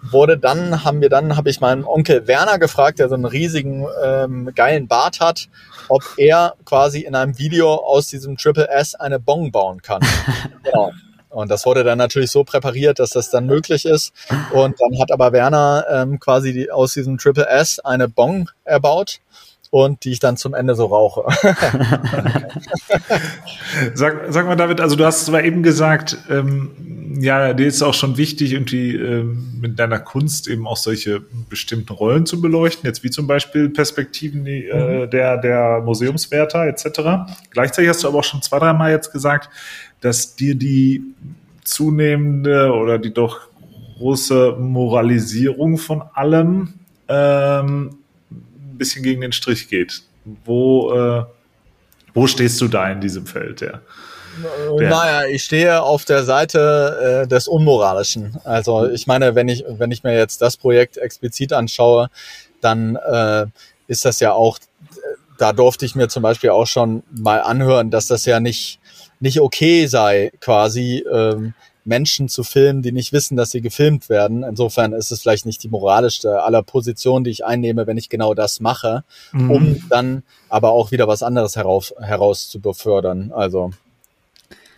[0.00, 3.84] wurde dann, haben wir dann, habe ich meinen Onkel Werner gefragt, der so einen riesigen,
[4.04, 5.48] ähm, geilen Bart hat,
[5.88, 10.02] ob er quasi in einem Video aus diesem Triple S eine Bong bauen kann.
[10.62, 10.92] genau.
[11.32, 14.12] Und das wurde dann natürlich so präpariert, dass das dann möglich ist.
[14.52, 19.20] Und dann hat aber Werner ähm, quasi die, aus diesem Triple S eine Bong erbaut
[19.72, 21.24] und die ich dann zum Ende so rauche.
[23.94, 27.94] sag, sag mal, David, also du hast zwar eben gesagt, ähm, ja, dir ist auch
[27.94, 33.02] schon wichtig, irgendwie ähm, mit deiner Kunst eben auch solche bestimmten Rollen zu beleuchten, jetzt
[33.02, 35.10] wie zum Beispiel Perspektiven die, äh, mhm.
[35.10, 37.32] der, der Museumswärter etc.
[37.48, 39.48] Gleichzeitig hast du aber auch schon zwei, dreimal jetzt gesagt,
[40.02, 41.02] dass dir die
[41.64, 43.40] zunehmende oder die doch
[43.98, 46.74] große Moralisierung von allem
[47.08, 47.98] ähm,
[48.30, 50.02] ein bisschen gegen den Strich geht.
[50.44, 51.24] Wo, äh,
[52.14, 53.60] wo stehst du da in diesem Feld?
[53.60, 53.80] Ja?
[54.78, 58.38] Der naja, ich stehe auf der Seite äh, des Unmoralischen.
[58.44, 62.08] Also ich meine, wenn ich, wenn ich mir jetzt das Projekt explizit anschaue,
[62.60, 63.46] dann äh,
[63.86, 64.58] ist das ja auch,
[65.38, 68.80] da durfte ich mir zum Beispiel auch schon mal anhören, dass das ja nicht
[69.22, 71.54] nicht okay sei, quasi ähm,
[71.84, 74.42] Menschen zu filmen, die nicht wissen, dass sie gefilmt werden.
[74.42, 78.34] Insofern ist es vielleicht nicht die moralischste aller Positionen, die ich einnehme, wenn ich genau
[78.34, 79.50] das mache, mhm.
[79.50, 83.32] um dann aber auch wieder was anderes heraus, heraus zu befördern.
[83.32, 83.72] Also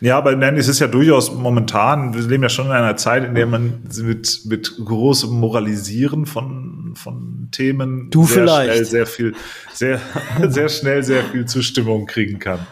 [0.00, 3.24] ja, aber nein, es ist ja durchaus momentan, wir leben ja schon in einer Zeit,
[3.24, 8.72] in der man mit, mit großem Moralisieren von, von Themen du sehr vielleicht.
[8.72, 9.34] schnell sehr viel,
[9.72, 10.00] sehr,
[10.48, 12.66] sehr schnell sehr viel Zustimmung kriegen kann.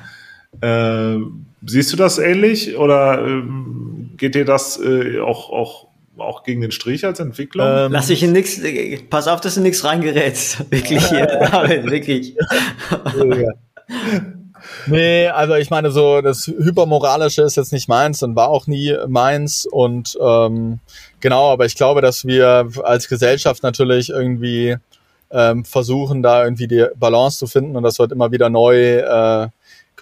[0.60, 1.24] Äh,
[1.66, 3.42] siehst du das ähnlich oder äh,
[4.16, 5.88] geht dir das äh, auch, auch,
[6.18, 7.86] auch gegen den Strich als Entwickler?
[7.86, 8.60] Ähm, Lass dich in nichts,
[9.10, 10.66] pass auf, dass du nichts reingerätst.
[10.70, 11.26] Wirklich hier,
[11.82, 12.36] wirklich.
[14.86, 18.96] Nee, also ich meine, so das Hypermoralische ist jetzt nicht meins und war auch nie
[19.08, 19.66] meins.
[19.66, 20.78] Und ähm,
[21.20, 24.76] genau, aber ich glaube, dass wir als Gesellschaft natürlich irgendwie
[25.30, 29.48] ähm, versuchen, da irgendwie die Balance zu finden und das wird immer wieder neu äh,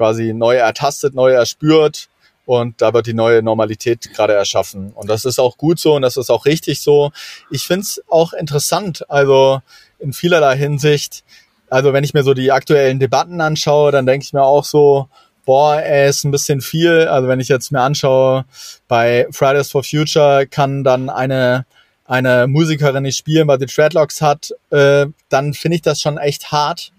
[0.01, 2.09] quasi neu ertastet, neu erspürt
[2.46, 4.92] und da wird die neue Normalität gerade erschaffen.
[4.94, 7.12] Und das ist auch gut so und das ist auch richtig so.
[7.51, 9.61] Ich finde es auch interessant, also
[9.98, 11.22] in vielerlei Hinsicht.
[11.68, 15.11] Also wenn ich mir so die aktuellen Debatten anschaue, dann denke ich mir auch so,
[15.44, 17.07] boah, er ist ein bisschen viel.
[17.07, 18.46] Also wenn ich jetzt mir anschaue,
[18.88, 21.66] bei Fridays for Future kann dann eine
[22.07, 26.51] eine Musikerin nicht spielen, weil sie Treadlocks hat, äh, dann finde ich das schon echt
[26.51, 26.90] hart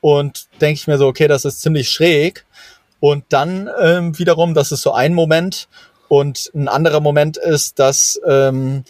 [0.00, 2.44] und denke ich mir so, okay, das ist ziemlich schräg.
[3.00, 5.68] Und dann ähm, wiederum, das ist so ein Moment.
[6.08, 8.84] Und ein anderer Moment ist, dass, ähm,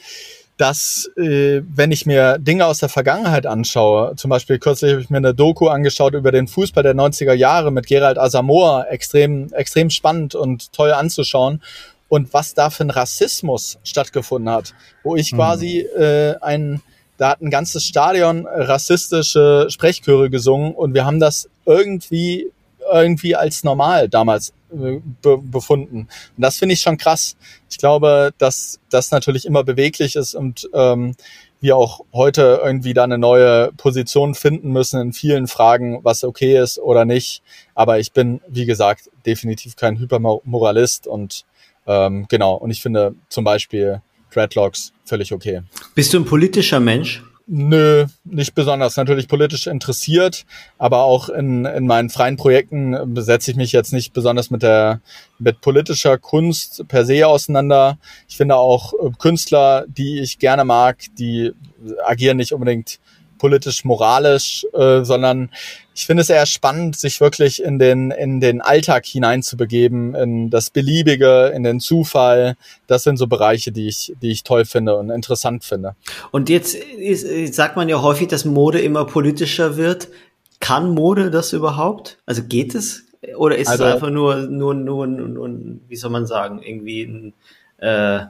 [0.57, 5.11] dass äh, wenn ich mir Dinge aus der Vergangenheit anschaue, zum Beispiel kürzlich habe ich
[5.11, 9.91] mir eine Doku angeschaut über den Fußball der 90er Jahre mit Gerald Asamoah, extrem, extrem
[9.91, 11.63] spannend und toll anzuschauen.
[12.09, 15.37] und was da für ein Rassismus stattgefunden hat, wo ich mhm.
[15.37, 16.83] quasi äh, ein
[17.21, 22.51] da hat ein ganzes Stadion rassistische Sprechchöre gesungen und wir haben das irgendwie
[22.91, 26.09] irgendwie als normal damals äh, be befunden.
[26.37, 27.37] Und das finde ich schon krass.
[27.68, 31.14] Ich glaube, dass das natürlich immer beweglich ist und ähm,
[31.61, 36.59] wir auch heute irgendwie da eine neue Position finden müssen in vielen Fragen, was okay
[36.59, 37.43] ist oder nicht.
[37.75, 41.45] Aber ich bin, wie gesagt, definitiv kein Hypermoralist und
[41.87, 42.55] ähm, genau.
[42.55, 44.01] Und ich finde zum Beispiel
[44.31, 45.62] Dreadlocks völlig okay.
[45.95, 47.22] Bist du ein politischer Mensch?
[47.53, 48.97] Nö, nicht besonders.
[48.97, 50.47] Natürlich politisch interessiert,
[50.78, 55.01] aber auch in, in meinen freien Projekten besetze ich mich jetzt nicht besonders mit der
[55.41, 57.99] mit politischer Kunst per se auseinander.
[58.28, 61.51] Ich finde auch äh, Künstler, die ich gerne mag, die
[62.05, 63.01] agieren nicht unbedingt
[63.41, 65.51] politisch moralisch, äh, sondern
[65.95, 70.70] ich finde es eher spannend, sich wirklich in den, in den Alltag hineinzubegeben, in das
[70.70, 72.57] Beliebige, in den Zufall.
[72.86, 75.97] Das sind so Bereiche, die ich, die ich toll finde und interessant finde.
[76.30, 80.09] Und jetzt ist, sagt man ja häufig, dass Mode immer politischer wird.
[80.61, 82.18] Kann Mode das überhaupt?
[82.26, 83.05] Also geht es?
[83.36, 85.51] Oder ist also, es einfach nur, nur, nur, nur, nur,
[85.88, 87.32] wie soll man sagen, irgendwie ein,
[87.78, 88.26] äh,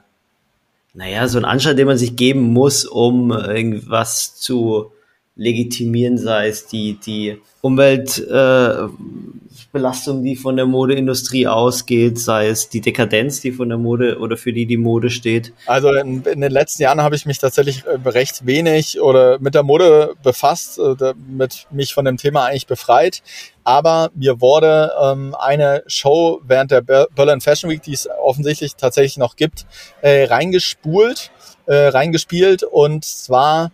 [0.94, 4.92] naja, so ein Anschein, den man sich geben muss, um irgendwas zu
[5.40, 12.82] legitimieren, sei es die, die Umweltbelastung, äh, die von der Modeindustrie ausgeht, sei es die
[12.82, 15.54] Dekadenz, die von der Mode oder für die die Mode steht?
[15.64, 19.54] Also in, in den letzten Jahren habe ich mich tatsächlich äh, recht wenig oder mit
[19.54, 23.22] der Mode befasst, äh, mit mich von dem Thema eigentlich befreit.
[23.64, 29.16] Aber mir wurde ähm, eine Show während der Berlin Fashion Week, die es offensichtlich tatsächlich
[29.16, 29.64] noch gibt,
[30.02, 31.30] äh, reingespult,
[31.64, 33.70] äh, reingespielt und zwar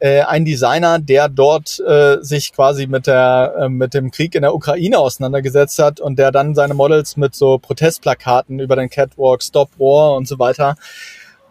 [0.00, 4.42] äh, ein Designer, der dort äh, sich quasi mit der äh, mit dem Krieg in
[4.42, 9.42] der Ukraine auseinandergesetzt hat und der dann seine Models mit so Protestplakaten über den Catwalk
[9.42, 10.74] Stop War und so weiter.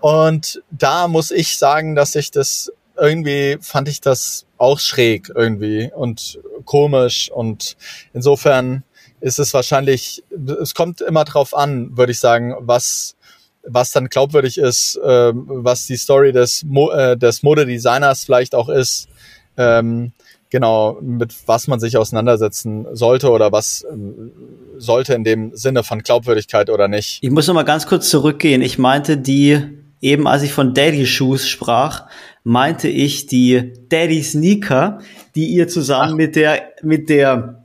[0.02, 5.92] Und da muss ich sagen, dass ich das irgendwie fand ich das auch schräg irgendwie
[5.96, 7.78] und komisch und
[8.14, 8.84] insofern
[9.22, 10.24] ist es wahrscheinlich,
[10.62, 13.16] es kommt immer drauf an, würde ich sagen, was
[13.64, 18.70] was dann glaubwürdig ist, äh, was die Story des, Mo äh, des Modedesigners vielleicht auch
[18.70, 19.10] ist,
[19.58, 20.14] ähm,
[20.50, 23.96] genau, mit was man sich auseinandersetzen sollte oder was äh,
[24.78, 27.20] sollte in dem Sinne von Glaubwürdigkeit oder nicht.
[27.22, 28.62] Ich muss noch mal ganz kurz zurückgehen.
[28.62, 29.60] Ich meinte die,
[30.02, 32.08] eben als ich von Daddy Shoes sprach,
[32.44, 35.00] meinte ich die Daddy Sneaker,
[35.36, 36.18] die ihr zusammen Ach.
[36.18, 37.59] mit der, mit der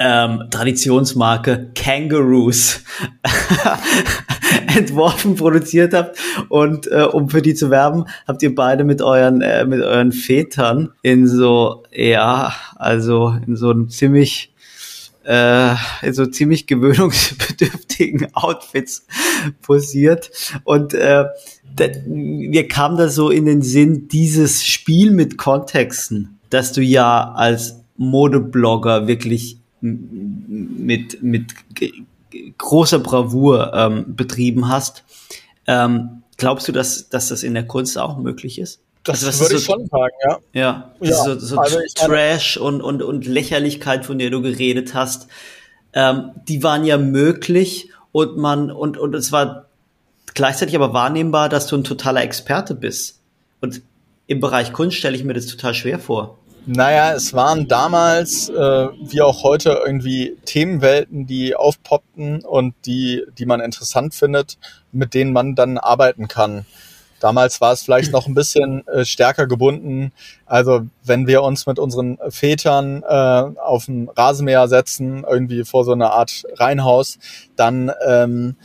[0.00, 2.80] ähm, Traditionsmarke Kangaroos
[4.76, 6.18] entworfen, produziert habt.
[6.48, 10.12] Und äh, um für die zu werben, habt ihr beide mit euren äh, mit euren
[10.12, 14.54] Vätern in so ja also in so einem ziemlich
[15.24, 19.06] äh, in so ziemlich gewöhnungsbedürftigen Outfits
[19.60, 20.30] posiert.
[20.64, 21.26] Und äh,
[22.06, 27.84] mir kam da so in den Sinn dieses Spiel mit Kontexten, dass du ja als
[27.96, 31.54] Modeblogger wirklich mit, mit
[32.58, 35.04] großer Bravour ähm, betrieben hast.
[35.66, 38.80] Ähm, glaubst du, dass, dass das in der Kunst auch möglich ist?
[39.04, 40.38] Das also, würde so, ich schon sagen, ja.
[40.52, 45.28] Ja, ja so, so also Trash und, und, und Lächerlichkeit, von der du geredet hast,
[45.92, 49.66] ähm, die waren ja möglich und man, und, und es war
[50.34, 53.20] gleichzeitig aber wahrnehmbar, dass du ein totaler Experte bist.
[53.60, 53.82] Und
[54.26, 56.38] im Bereich Kunst stelle ich mir das total schwer vor.
[56.66, 58.54] Naja, es waren damals, äh,
[59.00, 64.58] wie auch heute, irgendwie Themenwelten, die aufpoppten und die, die man interessant findet,
[64.92, 66.66] mit denen man dann arbeiten kann.
[67.20, 70.12] Damals war es vielleicht noch ein bisschen äh, stärker gebunden.
[70.46, 75.92] Also wenn wir uns mit unseren Vätern äh, auf ein Rasenmäher setzen, irgendwie vor so
[75.92, 77.18] einer Art Reihenhaus,
[77.56, 78.56] dann ähm,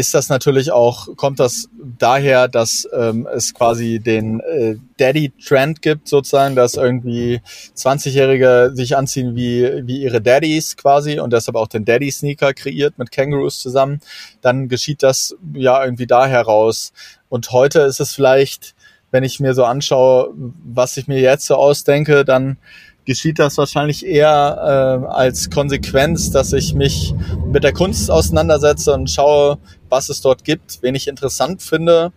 [0.00, 6.08] ist das natürlich auch, kommt das daher, dass ähm, es quasi den äh, Daddy-Trend gibt,
[6.08, 7.40] sozusagen, dass irgendwie
[7.76, 13.12] 20-Jährige sich anziehen wie, wie ihre Daddies quasi und deshalb auch den Daddy-Sneaker kreiert mit
[13.12, 14.00] Kangaroos zusammen,
[14.40, 16.92] dann geschieht das ja irgendwie da heraus.
[17.28, 18.74] Und heute ist es vielleicht,
[19.10, 20.32] wenn ich mir so anschaue,
[20.64, 22.56] was ich mir jetzt so ausdenke, dann
[23.04, 27.14] geschieht das wahrscheinlich eher äh, als Konsequenz, dass ich mich
[27.46, 29.58] mit der Kunst auseinandersetze und schaue,
[29.90, 32.12] was es dort gibt, wen ich interessant finde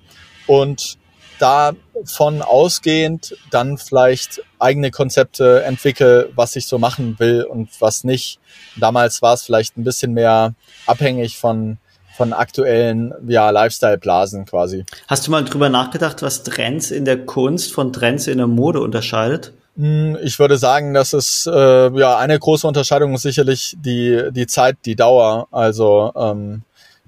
[0.47, 0.97] und
[1.39, 8.39] davon ausgehend dann vielleicht eigene Konzepte entwickle, was ich so machen will und was nicht.
[8.77, 10.53] Damals war es vielleicht ein bisschen mehr
[10.85, 11.77] abhängig von
[12.15, 14.85] von aktuellen ja, Lifestyle-Blasen quasi.
[15.07, 18.81] Hast du mal drüber nachgedacht, was Trends in der Kunst von Trends in der Mode
[18.81, 19.51] unterscheidet?
[19.75, 24.45] Hm, ich würde sagen, dass es äh, ja eine große Unterscheidung ist sicherlich die die
[24.45, 25.47] Zeit, die Dauer.
[25.51, 26.61] Also ähm,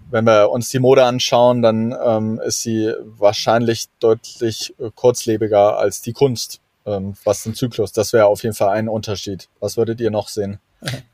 [0.10, 6.01] wenn wir uns die Mode anschauen, dann ähm, ist sie wahrscheinlich deutlich äh, kurzlebiger als
[6.01, 7.91] die Kunst, ähm, was den Zyklus.
[7.91, 9.49] Das wäre auf jeden Fall ein Unterschied.
[9.60, 10.60] Was würdet ihr noch sehen?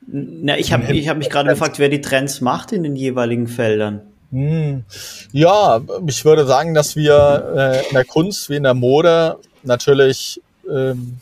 [0.06, 3.48] Na, ich habe ich hab mich gerade gefragt, wer die Trends macht in den jeweiligen
[3.48, 4.02] Feldern.
[4.30, 4.84] Hm.
[5.32, 10.40] Ja, ich würde sagen, dass wir äh, in der Kunst wie in der Mode natürlich
[10.70, 11.18] ähm,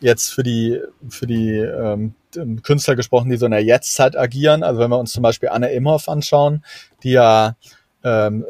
[0.00, 2.14] jetzt für die, für die ähm,
[2.62, 4.62] Künstler gesprochen, die so in der Jetztzeit agieren.
[4.62, 6.64] Also wenn wir uns zum Beispiel Anne Imhoff anschauen,
[7.02, 7.56] die ja
[8.04, 8.44] ähm,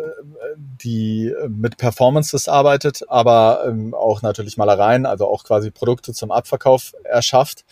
[0.57, 6.95] die mit Performances arbeitet, aber ähm, auch natürlich Malereien, also auch quasi Produkte zum Abverkauf
[7.05, 7.65] erschafft.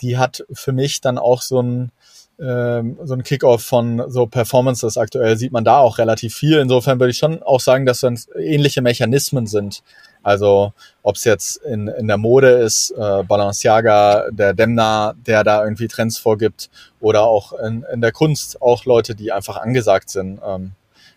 [0.00, 1.92] Die hat für mich dann auch so ein
[2.38, 6.58] ähm, so ein Kickoff von so Performances aktuell sieht man da auch relativ viel.
[6.58, 9.82] Insofern würde ich schon auch sagen, dass das ähnliche Mechanismen sind.
[10.22, 10.72] Also
[11.02, 15.86] ob es jetzt in, in der Mode ist, äh, Balenciaga, der Demna, der da irgendwie
[15.86, 16.68] Trends vorgibt,
[17.00, 20.40] oder auch in, in der Kunst auch Leute, die einfach angesagt sind.
[20.44, 20.72] Ähm,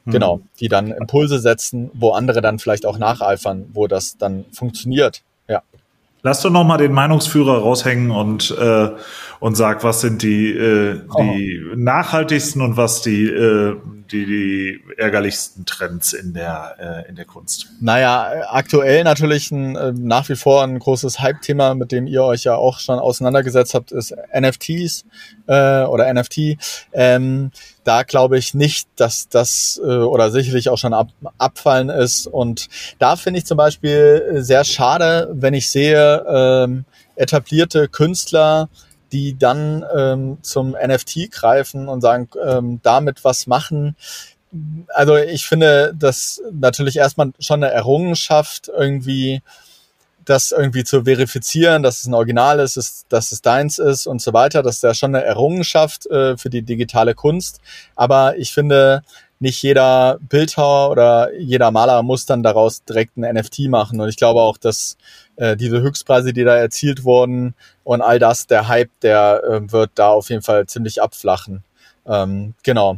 [0.05, 0.11] mhm.
[0.11, 5.23] Genau, die dann Impulse setzen, wo andere dann vielleicht auch nacheifern, wo das dann funktioniert.
[5.47, 5.63] Ja.
[6.21, 8.89] Lass doch noch mal den Meinungsführer raushängen und äh,
[9.39, 11.75] und sag, was sind die äh, die oh.
[11.75, 13.75] nachhaltigsten und was die äh,
[14.11, 16.75] die, die ärgerlichsten Trends in der
[17.05, 17.67] äh, in der Kunst.
[17.79, 22.43] Naja, aktuell natürlich ein, äh, nach wie vor ein großes Hype-Thema, mit dem ihr euch
[22.43, 25.05] ja auch schon auseinandergesetzt habt, ist NFTs
[25.47, 26.57] äh, oder NFT.
[26.93, 27.51] Ähm,
[27.83, 32.27] da glaube ich nicht, dass das äh, oder sicherlich auch schon ab, abfallen ist.
[32.27, 32.67] Und
[32.97, 36.85] da finde ich zum Beispiel sehr schade, wenn ich sehe, ähm,
[37.15, 38.69] etablierte Künstler,
[39.11, 43.95] die dann ähm, zum NFT greifen und sagen, ähm, damit was machen.
[44.89, 49.41] Also ich finde das natürlich erstmal schon eine Errungenschaft, irgendwie
[50.25, 54.21] das irgendwie zu verifizieren, dass es ein Original ist, ist dass es deins ist und
[54.21, 54.61] so weiter.
[54.61, 57.59] Das ist ja schon eine Errungenschaft äh, für die digitale Kunst.
[57.95, 59.01] Aber ich finde,
[59.39, 63.99] nicht jeder Bildhauer oder jeder Maler muss dann daraus direkt ein NFT machen.
[63.99, 64.97] Und ich glaube auch, dass
[65.39, 69.91] äh, diese Höchstpreise, die da erzielt wurden und all das, der Hype, der äh, wird
[69.95, 71.63] da auf jeden Fall ziemlich abflachen.
[72.05, 72.97] Ähm, genau.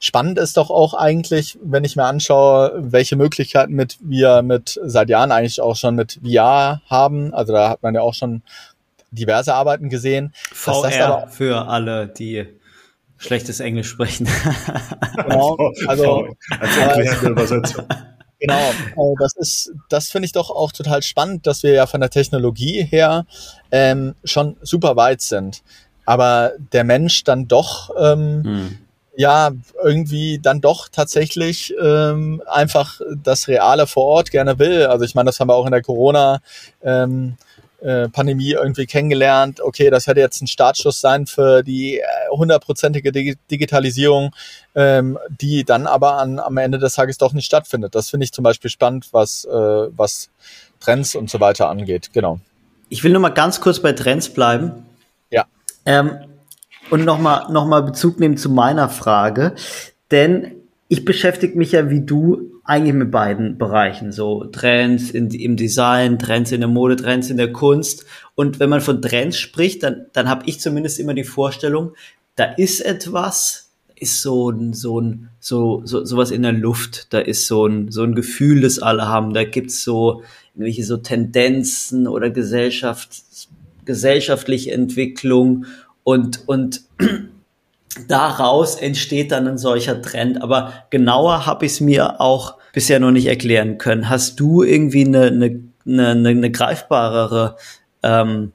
[0.00, 5.08] Spannend ist doch auch eigentlich, wenn ich mir anschaue, welche Möglichkeiten mit wir mit seit
[5.08, 7.32] Jahren eigentlich auch schon mit VR haben.
[7.32, 8.42] Also da hat man ja auch schon
[9.10, 10.34] diverse Arbeiten gesehen.
[10.52, 12.46] VR für alle, die
[13.16, 14.28] schlechtes Englisch sprechen.
[15.16, 15.56] genau,
[15.86, 16.28] also
[16.60, 17.86] als erklärende Übersetzung.
[18.38, 22.10] Genau, das ist, das finde ich doch auch total spannend, dass wir ja von der
[22.10, 23.24] Technologie her
[23.70, 25.62] ähm, schon super weit sind,
[26.04, 28.78] aber der Mensch dann doch ähm, hm
[29.16, 29.50] ja
[29.82, 34.86] irgendwie dann doch tatsächlich ähm, einfach das Reale vor Ort gerne will.
[34.86, 36.40] Also ich meine, das haben wir auch in der Corona
[36.82, 37.36] ähm,
[37.80, 39.60] äh, Pandemie irgendwie kennengelernt.
[39.60, 44.34] Okay, das hätte jetzt ein Startschuss sein für die äh, hundertprozentige Dig Digitalisierung,
[44.74, 47.94] ähm, die dann aber an, am Ende des Tages doch nicht stattfindet.
[47.94, 50.30] Das finde ich zum Beispiel spannend, was, äh, was
[50.80, 52.10] Trends und so weiter angeht.
[52.12, 52.40] Genau.
[52.88, 54.86] Ich will nur mal ganz kurz bei Trends bleiben.
[55.30, 55.46] Ja.
[55.84, 56.18] Ähm,
[56.90, 59.54] und nochmal noch mal Bezug nehmen zu meiner Frage.
[60.10, 60.52] Denn
[60.88, 66.18] ich beschäftige mich ja wie du eigentlich mit beiden Bereichen, so Trends in, im Design,
[66.18, 68.04] Trends in der Mode, Trends in der Kunst.
[68.34, 71.92] Und wenn man von Trends spricht, dann, dann habe ich zumindest immer die Vorstellung,
[72.34, 77.18] da ist etwas, ist so ein, so ein, so, so, sowas in der Luft, da
[77.18, 80.22] ist so ein, so ein Gefühl, das alle haben, da gibt's so
[80.54, 83.22] irgendwelche so Tendenzen oder Gesellschaft,
[83.84, 85.66] gesellschaftliche Entwicklung.
[86.02, 86.82] Und, und
[88.08, 90.42] daraus entsteht dann ein solcher Trend.
[90.42, 94.08] Aber genauer habe ich es mir auch bisher noch nicht erklären können.
[94.08, 97.56] Hast du irgendwie eine, eine, eine, eine greifbarere
[98.02, 98.52] ähm,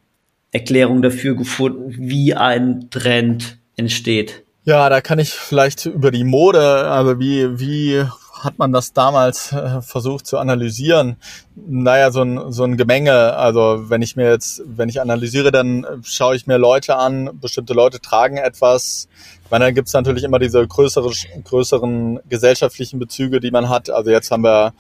[0.51, 4.43] Erklärung dafür gefunden, wie ein Trend entsteht?
[4.63, 8.05] Ja, da kann ich vielleicht über die Mode, also wie, wie
[8.43, 11.17] hat man das damals äh, versucht zu analysieren?
[11.55, 13.35] Naja, so ein, so ein Gemenge.
[13.35, 17.73] Also wenn ich mir jetzt, wenn ich analysiere, dann schaue ich mir Leute an, bestimmte
[17.73, 19.07] Leute tragen etwas.
[19.45, 21.11] Ich meine, dann gibt es natürlich immer diese größere,
[21.43, 23.89] größeren gesellschaftlichen Bezüge, die man hat.
[23.89, 24.73] Also jetzt haben wir,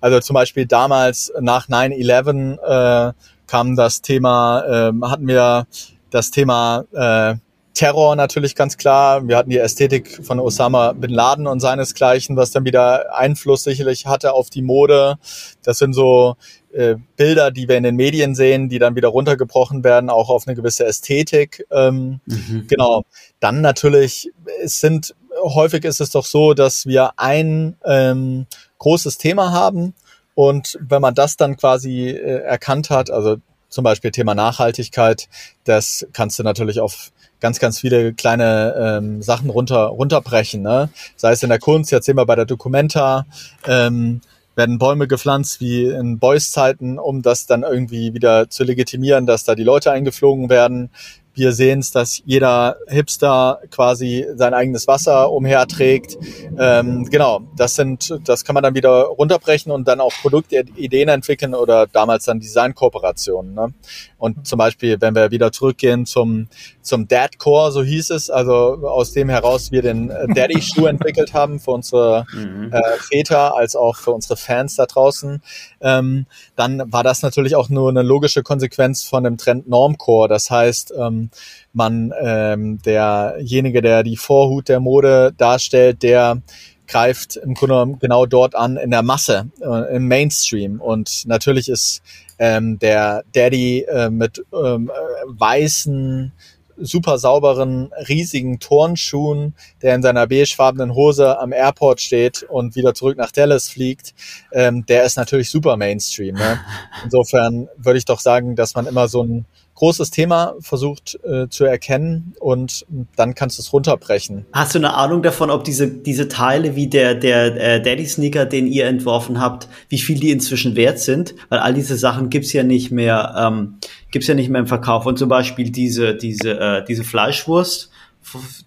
[0.00, 3.12] also zum Beispiel damals nach 9-11 äh,
[3.46, 5.66] kam das Thema, äh, hatten wir
[6.10, 7.36] das Thema äh,
[7.76, 9.28] Terror natürlich ganz klar.
[9.28, 14.06] Wir hatten die Ästhetik von Osama bin Laden und seinesgleichen, was dann wieder Einfluss sicherlich
[14.06, 15.18] hatte auf die Mode.
[15.62, 16.36] Das sind so
[16.72, 20.46] äh, Bilder, die wir in den Medien sehen, die dann wieder runtergebrochen werden, auch auf
[20.46, 21.66] eine gewisse Ästhetik.
[21.70, 22.64] Ähm, mhm.
[22.66, 23.04] Genau.
[23.40, 28.46] Dann natürlich, es sind, häufig ist es doch so, dass wir ein ähm,
[28.78, 29.92] großes Thema haben.
[30.34, 33.36] Und wenn man das dann quasi äh, erkannt hat, also
[33.68, 35.28] zum Beispiel Thema Nachhaltigkeit,
[35.64, 40.62] das kannst du natürlich auf ganz, ganz viele kleine ähm, Sachen runter, runterbrechen.
[40.62, 40.90] Ne?
[41.16, 43.26] Sei es in der Kunst, jetzt sehen wir bei der Documenta,
[43.66, 44.20] ähm,
[44.54, 49.44] werden Bäume gepflanzt wie in Beuys Zeiten, um das dann irgendwie wieder zu legitimieren, dass
[49.44, 50.90] da die Leute eingeflogen werden.
[51.34, 56.16] Wir sehen es, dass jeder Hipster quasi sein eigenes Wasser umherträgt.
[56.58, 61.54] Ähm, genau, das sind, das kann man dann wieder runterbrechen und dann auch Produktideen entwickeln
[61.54, 63.52] oder damals dann Designkooperationen.
[63.52, 63.74] Ne?
[64.18, 66.48] Und zum Beispiel, wenn wir wieder zurückgehen zum,
[66.80, 71.34] zum Dad Core, so hieß es, also aus dem heraus wir den äh, Daddy-Schuh entwickelt
[71.34, 72.72] haben für unsere mhm.
[72.72, 75.42] äh, Väter als auch für unsere Fans da draußen,
[75.80, 80.28] ähm, dann war das natürlich auch nur eine logische Konsequenz von dem Trend Normcore.
[80.28, 81.30] Das heißt, ähm,
[81.72, 86.40] man ähm, derjenige, der die Vorhut der Mode darstellt, der
[86.86, 90.80] greift im Grunde genau dort an in der Masse, äh, im Mainstream.
[90.80, 92.02] Und natürlich ist
[92.38, 94.92] ähm, der Daddy äh, mit ähm, äh,
[95.26, 96.32] weißen,
[96.78, 103.16] super sauberen, riesigen Turnschuhen, der in seiner beigefarbenen Hose am Airport steht und wieder zurück
[103.16, 104.14] nach Dallas fliegt,
[104.52, 106.34] ähm, der ist natürlich super Mainstream.
[106.34, 106.60] Ne?
[107.04, 109.46] Insofern würde ich doch sagen, dass man immer so ein
[109.76, 114.46] großes Thema versucht äh, zu erkennen und dann kannst du es runterbrechen.
[114.52, 118.66] Hast du eine Ahnung davon, ob diese, diese Teile wie der, der äh, Daddy-Sneaker, den
[118.66, 121.34] ihr entworfen habt, wie viel die inzwischen wert sind?
[121.50, 123.78] Weil all diese Sachen gibt's ja nicht mehr, ähm,
[124.10, 125.06] gibt's ja nicht mehr im Verkauf.
[125.06, 127.90] Und zum Beispiel diese, diese, äh, diese Fleischwurst,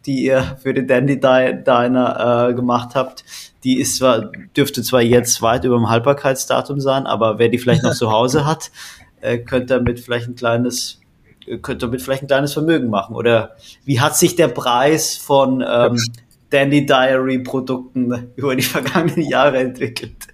[0.05, 3.26] die ihr für den Dandy Diner äh, gemacht habt,
[3.64, 7.84] die ist zwar, dürfte zwar jetzt weit über dem Haltbarkeitsdatum sein, aber wer die vielleicht
[7.84, 8.72] noch zu Hause hat,
[9.22, 10.98] äh, könnte damit vielleicht ein kleines
[11.57, 13.15] könnte damit vielleicht ein kleines Vermögen machen.
[13.15, 15.97] Oder wie hat sich der Preis von ähm,
[16.49, 20.27] Dandy Diary Produkten über die vergangenen Jahre entwickelt?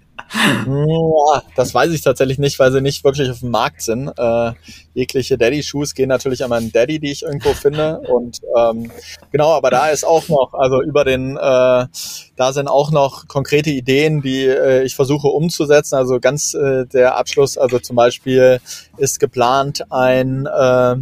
[1.55, 4.11] Das weiß ich tatsächlich nicht, weil sie nicht wirklich auf dem Markt sind.
[4.17, 4.51] Äh,
[4.93, 7.99] jegliche Daddy-Shoes gehen natürlich an meinen Daddy, die ich irgendwo finde.
[7.99, 8.91] Und ähm,
[9.31, 13.69] genau, aber da ist auch noch, also über den, äh, da sind auch noch konkrete
[13.69, 15.95] Ideen, die äh, ich versuche umzusetzen.
[15.95, 18.59] Also ganz äh, der Abschluss, also zum Beispiel
[18.97, 20.95] ist geplant ein äh,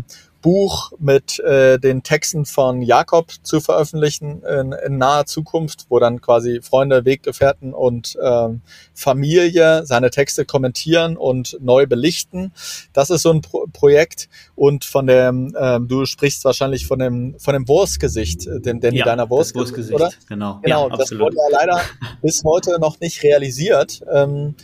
[0.44, 6.22] Buch mit äh, den Texten von Jakob zu veröffentlichen in, in naher Zukunft, wo dann
[6.22, 8.62] quasi Freunde, Weggefährten und ähm,
[8.94, 12.52] Familie seine Texte kommentieren und neu belichten.
[12.91, 17.36] Das ist so ein Pro Projekt und von dem, ähm, du sprichst wahrscheinlich von dem
[17.39, 20.10] von dem Wurstgesicht, äh, dem Danny ja, deiner Wurstgesicht, Wurstgesicht, oder?
[20.28, 20.89] Genau, genau.
[20.89, 21.82] Ja, das wurde ja leider
[22.22, 24.04] bis heute noch nicht realisiert.
[24.12, 24.56] Ähm,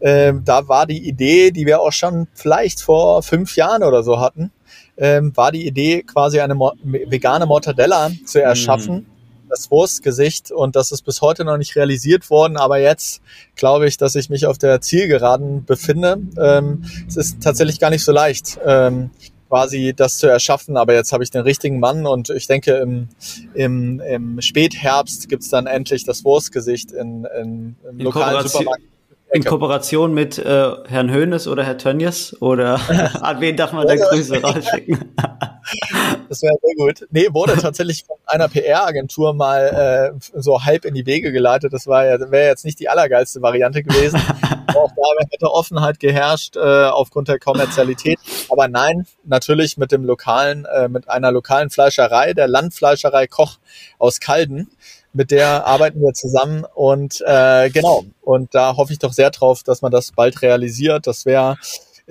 [0.00, 4.20] äh, da war die Idee, die wir auch schon vielleicht vor fünf Jahren oder so
[4.20, 4.50] hatten,
[4.98, 8.94] ähm, war die Idee, quasi eine Mo vegane Mortadella zu erschaffen.
[8.94, 9.06] Mhm.
[9.48, 13.22] Das Wurstgesicht und das ist bis heute noch nicht realisiert worden, aber jetzt
[13.56, 16.18] glaube ich, dass ich mich auf der Zielgeraden befinde.
[16.38, 19.08] Ähm, es ist tatsächlich gar nicht so leicht, ähm,
[19.48, 23.08] quasi das zu erschaffen, aber jetzt habe ich den richtigen Mann und ich denke, im,
[23.54, 28.82] im, im Spätherbst gibt's dann endlich das Wurstgesicht in, in, im in lokalen Supermarkt.
[29.30, 32.40] In Kooperation mit äh, Herrn Höhnes oder Herr Tönjes?
[32.40, 32.80] Oder
[33.20, 35.14] an wen darf man da Grüße rausschicken?
[36.28, 37.06] das wäre sehr gut.
[37.10, 41.74] Nee, wurde tatsächlich von einer PR-Agentur mal äh, so halb in die Wege geleitet.
[41.74, 44.18] Das war ja, wäre jetzt nicht die allergeilste Variante gewesen.
[44.68, 48.18] Auch da hätte Offenheit geherrscht äh, aufgrund der Kommerzialität.
[48.48, 53.58] Aber nein, natürlich mit dem lokalen, äh, mit einer lokalen Fleischerei, der Landfleischerei Koch
[53.98, 54.70] aus Kalden
[55.12, 58.04] mit der arbeiten wir zusammen und äh, genau.
[58.22, 61.06] Und da hoffe ich doch sehr drauf, dass man das bald realisiert.
[61.06, 61.56] Das wäre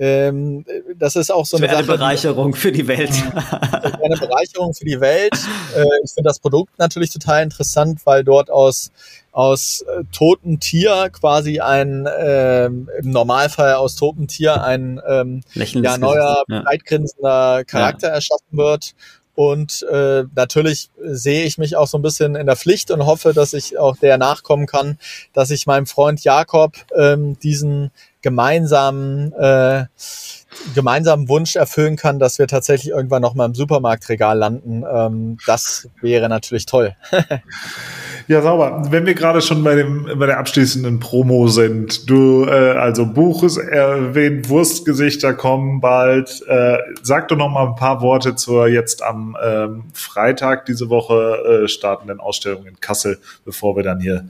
[0.00, 0.64] ähm,
[0.96, 3.10] das ist auch so eine, eine Bereicherung für die Welt.
[3.72, 5.34] eine Bereicherung für die Welt.
[5.76, 8.92] Äh, ich finde das Produkt natürlich total interessant, weil dort aus
[9.32, 15.98] aus äh, totem Tier quasi ein äh, im Normalfall aus totem Tier ein ähm, ja,
[15.98, 16.62] neuer, ja.
[16.62, 18.14] breitgrinsender Charakter ja.
[18.14, 18.94] erschaffen wird
[19.38, 23.32] und äh, natürlich sehe ich mich auch so ein bisschen in der Pflicht und hoffe,
[23.32, 24.98] dass ich auch der nachkommen kann,
[25.32, 27.92] dass ich meinem Freund Jakob ähm, diesen
[28.22, 29.84] gemeinsamen äh,
[30.74, 34.84] gemeinsamen Wunsch erfüllen kann, dass wir tatsächlich irgendwann noch mal im Supermarktregal landen.
[34.90, 36.96] Ähm, das wäre natürlich toll.
[38.28, 38.82] Ja, sauber.
[38.90, 43.42] Wenn wir gerade schon bei dem bei der abschließenden Promo sind, du äh, also Buch
[43.42, 46.42] ist erwähnt, Wurstgesichter kommen bald.
[46.46, 51.62] Äh, sag doch noch mal ein paar Worte zur jetzt am ähm, Freitag diese Woche
[51.64, 54.28] äh, startenden Ausstellung in Kassel, bevor wir dann hier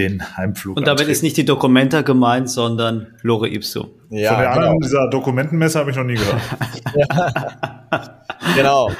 [0.00, 0.76] den Heimflug.
[0.76, 1.10] Und damit antreten.
[1.12, 3.90] ist nicht die Dokumenta gemeint, sondern Lore Ipso.
[4.10, 4.66] Ja, Von der genau.
[4.66, 6.40] anderen dieser Dokumentenmesse habe ich noch nie gehört.
[6.96, 7.66] ja.
[8.56, 8.90] Genau.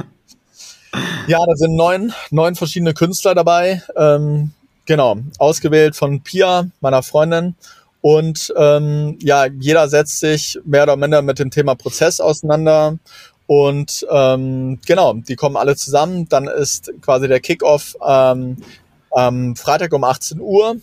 [1.26, 3.82] Ja, da sind neun, neun verschiedene Künstler dabei.
[3.96, 4.50] Ähm,
[4.84, 7.54] genau, ausgewählt von Pia, meiner Freundin.
[8.00, 12.98] Und ähm, ja, jeder setzt sich mehr oder minder mit dem Thema Prozess auseinander
[13.46, 16.28] Und ähm, genau, die kommen alle zusammen.
[16.28, 18.58] Dann ist quasi der Kickoff ähm,
[19.10, 20.76] am Freitag um 18 Uhr.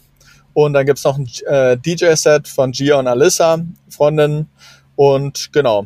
[0.57, 3.59] Und dann gibt's noch ein äh, DJ-Set von Gia und Alyssa,
[3.89, 4.49] Freundinnen.
[4.95, 5.85] Und genau.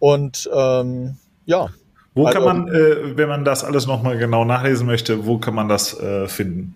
[0.00, 1.16] Und ähm,
[1.46, 1.68] ja.
[2.14, 5.54] Wo also, kann man, äh, wenn man das alles nochmal genau nachlesen möchte, wo kann
[5.54, 6.74] man das äh, finden?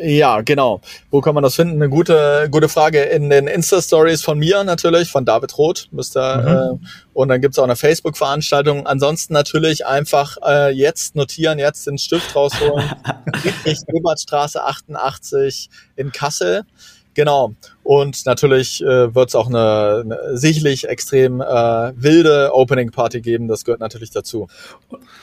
[0.00, 0.80] Ja, genau.
[1.10, 1.74] Wo kann man das finden?
[1.74, 3.02] Eine gute, gute Frage.
[3.02, 5.88] In den Insta-Stories von mir natürlich, von David Roth.
[5.92, 6.84] Müsste, mhm.
[6.84, 8.86] äh, und dann gibt's auch eine Facebook-Veranstaltung.
[8.86, 12.90] Ansonsten natürlich einfach äh, jetzt notieren, jetzt den Stift rausholen.
[13.40, 16.64] Friedrich Ebertstraße 88 in Kassel.
[17.18, 17.56] Genau.
[17.82, 23.48] Und natürlich äh, wird es auch eine, eine sicherlich extrem äh, wilde Opening Party geben.
[23.48, 24.46] Das gehört natürlich dazu.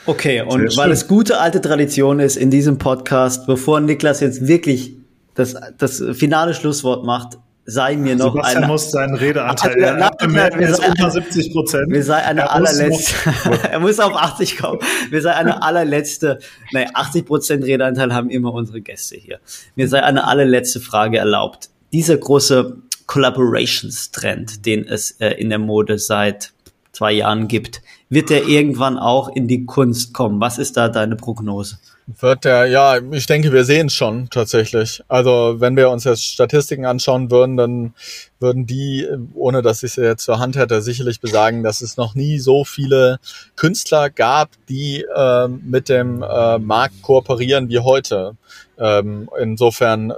[0.04, 4.92] Okay, und weil es gute alte Tradition ist in diesem Podcast, bevor Niklas jetzt wirklich
[5.32, 8.68] das, das finale Schlusswort macht, sei mir noch Sebastian ein.
[8.68, 9.82] muss seinen Redeanteil.
[9.82, 11.90] Also, nein, nein, wir sei, unter 70 Prozent.
[11.90, 13.14] Wir sei eine er allerletzte.
[13.70, 14.80] er muss auf 80 kommen.
[15.08, 16.40] Wir sei eine allerletzte.
[16.72, 19.40] Nein, 80 Prozent Redeanteil haben immer unsere Gäste hier.
[19.76, 22.76] Mir sei eine allerletzte Frage erlaubt dieser große
[23.06, 26.52] Collaborations-Trend, den es äh, in der Mode seit
[26.92, 30.40] zwei Jahren gibt, wird der irgendwann auch in die Kunst kommen?
[30.40, 31.78] Was ist da deine Prognose?
[32.08, 35.02] Wird der, ja, ich denke, wir sehen es schon tatsächlich.
[35.08, 37.94] Also wenn wir uns jetzt Statistiken anschauen würden, dann
[38.38, 42.14] würden die, ohne dass ich sie jetzt zur Hand hätte, sicherlich besagen, dass es noch
[42.14, 43.18] nie so viele
[43.56, 48.36] Künstler gab, die äh, mit dem äh, Markt kooperieren wie heute.
[48.78, 50.12] Ähm, insofern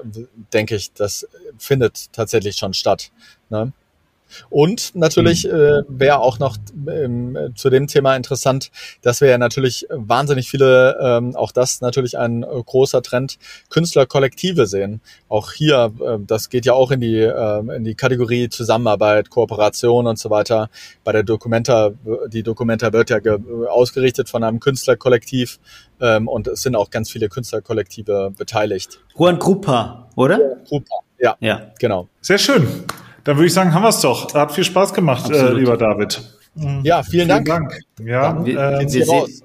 [0.52, 3.10] denke ich, das findet tatsächlich schon statt.
[3.48, 3.72] Ne?
[4.50, 5.50] Und natürlich mhm.
[5.50, 6.56] äh, wäre auch noch
[6.88, 8.70] ähm, zu dem Thema interessant,
[9.02, 13.38] dass wir ja natürlich wahnsinnig viele, ähm, auch das natürlich ein äh, großer Trend,
[13.70, 15.00] Künstlerkollektive sehen.
[15.28, 20.06] Auch hier, äh, das geht ja auch in die, äh, in die Kategorie Zusammenarbeit, Kooperation
[20.06, 20.70] und so weiter.
[21.04, 21.92] Bei der Documenta,
[22.28, 23.18] die Documenta wird ja
[23.68, 25.58] ausgerichtet von einem Künstlerkollektiv
[26.00, 29.00] ähm, und es sind auch ganz viele Künstlerkollektive beteiligt.
[29.16, 30.56] Juan Grupa, oder?
[30.66, 32.08] Grupa, ja, ja, genau.
[32.20, 32.66] Sehr schön.
[33.28, 34.32] Dann würde ich sagen, haben wir es doch.
[34.32, 36.18] Hat viel Spaß gemacht, äh, lieber David.
[36.82, 37.46] Ja, vielen, vielen Dank.
[37.46, 37.78] Dank.
[38.02, 39.42] Ja, wir, äh, wir, raus,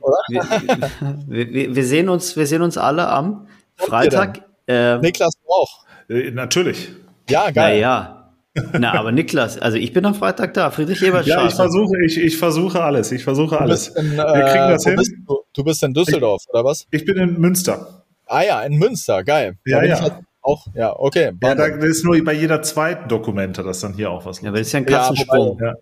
[1.28, 3.46] wir, wir, sehen uns, wir sehen uns alle am
[3.76, 4.40] Freitag.
[4.68, 5.84] Äh, Niklas auch.
[6.08, 6.94] Äh, natürlich.
[7.30, 7.82] Ja, geil.
[7.82, 8.32] Ja,
[8.72, 12.18] Na, aber Niklas, also ich bin am Freitag da, Friedrich Ebert Ja, ich versuche, ich,
[12.18, 13.90] ich versuche alles, ich versuche alles.
[13.90, 14.96] In, Wir kriegen das hin.
[14.96, 16.88] Bist du, du, bist in Düsseldorf, ich, oder was?
[16.90, 18.06] Ich bin in Münster.
[18.28, 19.58] Ah ja, in Münster, geil.
[19.66, 20.22] Ja, ja.
[20.44, 21.32] Auch, ja, okay.
[21.42, 24.58] Ja, da ist nur bei jeder zweiten Dokumente, dass dann hier auch was Ja, aber
[24.58, 25.58] das ist ja ein Katzensprung.
[25.62, 25.74] Ja,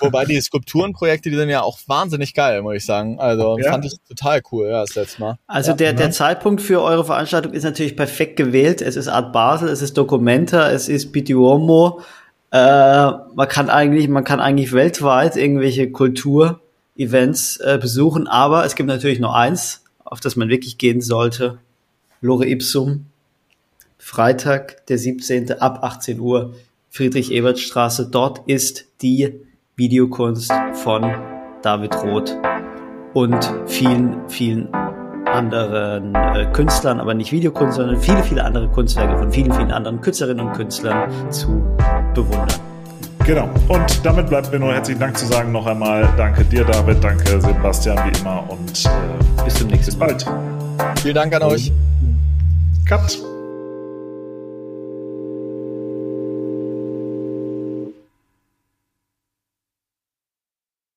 [0.00, 3.20] wobei, wobei die Skulpturenprojekte, die sind ja auch wahnsinnig geil, muss ich sagen.
[3.20, 3.70] Also ja.
[3.70, 5.38] fand ich total cool, ja, das letzte Mal.
[5.46, 5.76] Also ja.
[5.76, 8.80] der, der Zeitpunkt für eure Veranstaltung ist natürlich perfekt gewählt.
[8.80, 12.00] Es ist Art Basel, es ist Documenta, es ist Bituomo.
[12.52, 18.88] Äh, man kann eigentlich, man kann eigentlich weltweit irgendwelche Kulturevents äh, besuchen, aber es gibt
[18.88, 21.58] natürlich nur eins, auf das man wirklich gehen sollte.
[22.22, 23.06] Lore Ipsum,
[24.06, 25.60] Freitag, der 17.
[25.60, 26.54] ab 18 Uhr,
[26.90, 28.08] Friedrich-Ebert-Straße.
[28.08, 29.40] Dort ist die
[29.74, 31.12] Videokunst von
[31.62, 32.38] David Roth
[33.14, 34.72] und vielen, vielen
[35.24, 40.00] anderen äh, Künstlern, aber nicht Videokunst, sondern viele, viele andere Kunstwerke von vielen, vielen anderen
[40.00, 41.60] Künstlerinnen und Künstlern zu
[42.14, 42.60] bewundern.
[43.24, 43.50] Genau.
[43.66, 46.08] Und damit bleibt mir nur herzlichen Dank zu sagen noch einmal.
[46.16, 47.02] Danke dir, David.
[47.02, 48.48] Danke, Sebastian, wie immer.
[48.48, 50.14] Und äh, bis zum nächsten Mal.
[50.14, 51.00] Bis bald.
[51.00, 51.72] Vielen Dank an euch.
[52.88, 53.35] Cut.